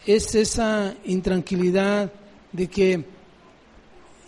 [0.07, 2.13] es esa intranquilidad
[2.53, 3.05] de que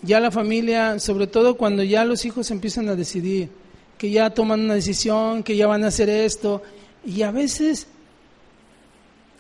[0.03, 3.51] ya la familia, sobre todo cuando ya los hijos empiezan a decidir,
[3.99, 6.63] que ya toman una decisión, que ya van a hacer esto,
[7.05, 7.87] y a veces,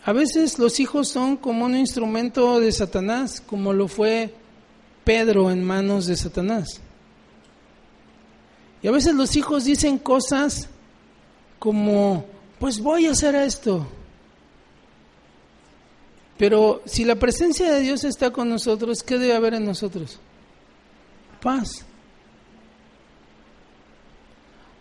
[0.05, 4.34] a veces los hijos son como un instrumento de Satanás, como lo fue
[5.05, 6.80] Pedro en manos de Satanás.
[8.82, 10.68] Y a veces los hijos dicen cosas
[11.59, 12.24] como,
[12.59, 13.87] pues voy a hacer esto,
[16.39, 20.18] pero si la presencia de Dios está con nosotros, ¿qué debe haber en nosotros?
[21.41, 21.84] Paz.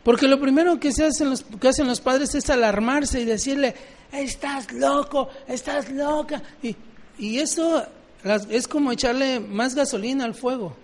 [0.04, 3.74] Porque lo primero que, se hacen los, que hacen los padres es alarmarse y decirle,
[4.12, 6.44] estás loco, estás loca.
[6.62, 6.76] Y,
[7.18, 7.86] y eso
[8.50, 10.76] es como echarle más gasolina al fuego.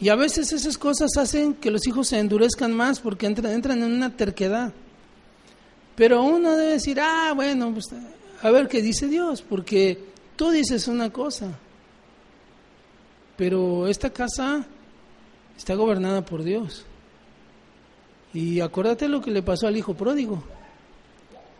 [0.00, 3.82] Y a veces esas cosas hacen que los hijos se endurezcan más porque entran, entran
[3.82, 4.72] en una terquedad.
[5.94, 7.86] Pero uno debe decir, ah, bueno, pues
[8.42, 9.98] a ver qué dice Dios, porque
[10.36, 11.52] tú dices una cosa,
[13.36, 14.66] pero esta casa
[15.56, 16.84] está gobernada por Dios.
[18.34, 20.42] Y acuérdate lo que le pasó al hijo pródigo.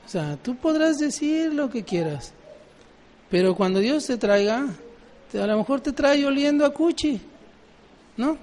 [0.04, 2.32] O sea, tú podrás decir lo que quieras,
[3.30, 4.66] pero cuando Dios te traiga,
[5.34, 7.20] a lo mejor te trae oliendo a cuchi,
[8.16, 8.36] ¿no?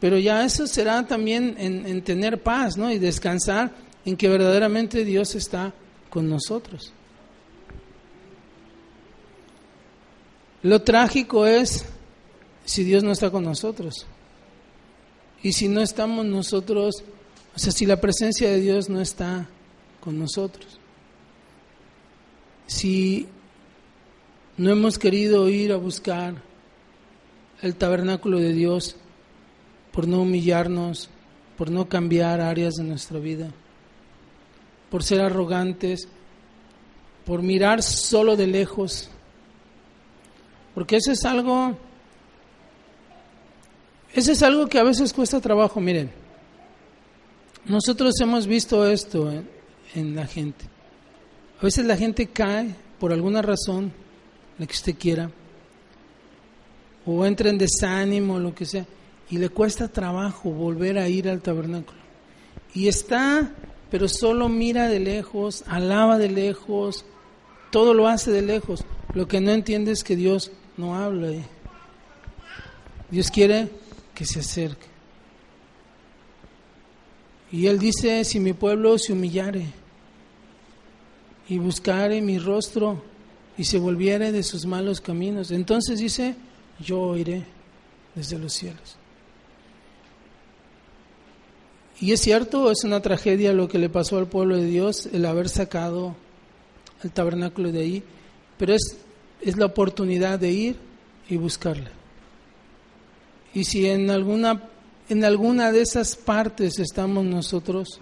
[0.00, 2.90] Pero ya eso será también en, en tener paz, ¿no?
[2.90, 3.70] Y descansar
[4.04, 5.72] en que verdaderamente Dios está
[6.10, 6.92] con nosotros.
[10.62, 11.84] Lo trágico es
[12.64, 14.06] si Dios no está con nosotros.
[15.42, 17.04] Y si no estamos nosotros,
[17.54, 19.48] o sea, si la presencia de Dios no está
[20.00, 20.78] con nosotros.
[22.66, 23.28] Si
[24.56, 26.42] no hemos querido ir a buscar
[27.62, 28.96] el tabernáculo de Dios
[29.92, 31.08] por no humillarnos,
[31.56, 33.52] por no cambiar áreas de nuestra vida
[34.90, 36.08] por ser arrogantes,
[37.24, 39.10] por mirar solo de lejos.
[40.74, 41.76] Porque eso es algo,
[44.14, 46.10] eso es algo que a veces cuesta trabajo, miren.
[47.66, 49.30] Nosotros hemos visto esto
[49.94, 50.64] en, la gente.
[51.60, 53.92] A veces la gente cae por alguna razón,
[54.58, 55.30] la que usted quiera,
[57.04, 58.86] o entra en desánimo, lo que sea,
[59.28, 61.98] y le cuesta trabajo volver a ir al tabernáculo.
[62.72, 63.52] Y está
[63.90, 67.04] pero solo mira de lejos, alaba de lejos,
[67.70, 68.84] Todo lo hace de lejos.
[69.12, 71.32] Lo que no entiende es que Dios no habla.
[73.10, 73.68] Dios quiere
[74.14, 74.86] que se acerque.
[77.50, 79.66] Y Él dice, si mi pueblo se humillare
[81.48, 83.02] y buscare mi rostro
[83.56, 86.34] y se volviere de sus malos caminos, entonces dice,
[86.78, 87.44] yo oiré
[88.14, 88.97] desde los cielos.
[92.00, 95.26] Y es cierto, es una tragedia lo que le pasó al pueblo de Dios, el
[95.26, 96.14] haber sacado
[97.02, 98.02] el tabernáculo de ahí,
[98.56, 98.98] pero es,
[99.40, 100.76] es la oportunidad de ir
[101.28, 101.90] y buscarle.
[103.54, 104.62] Y si en alguna,
[105.08, 108.00] en alguna de esas partes estamos nosotros,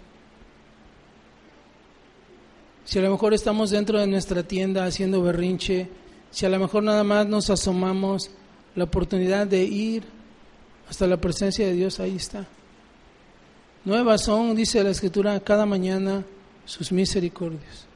[2.84, 5.88] si a lo mejor estamos dentro de nuestra tienda haciendo berrinche,
[6.30, 8.30] si a lo mejor nada más nos asomamos,
[8.74, 10.04] la oportunidad de ir
[10.88, 12.46] hasta la presencia de Dios, ahí está.
[13.86, 16.24] Nuevas son, dice la Escritura, cada mañana
[16.64, 17.86] sus misericordias.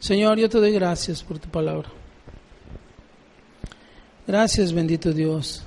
[0.00, 1.88] Señor, yo te doy gracias por tu palabra.
[4.26, 5.62] Gracias, bendito Dios.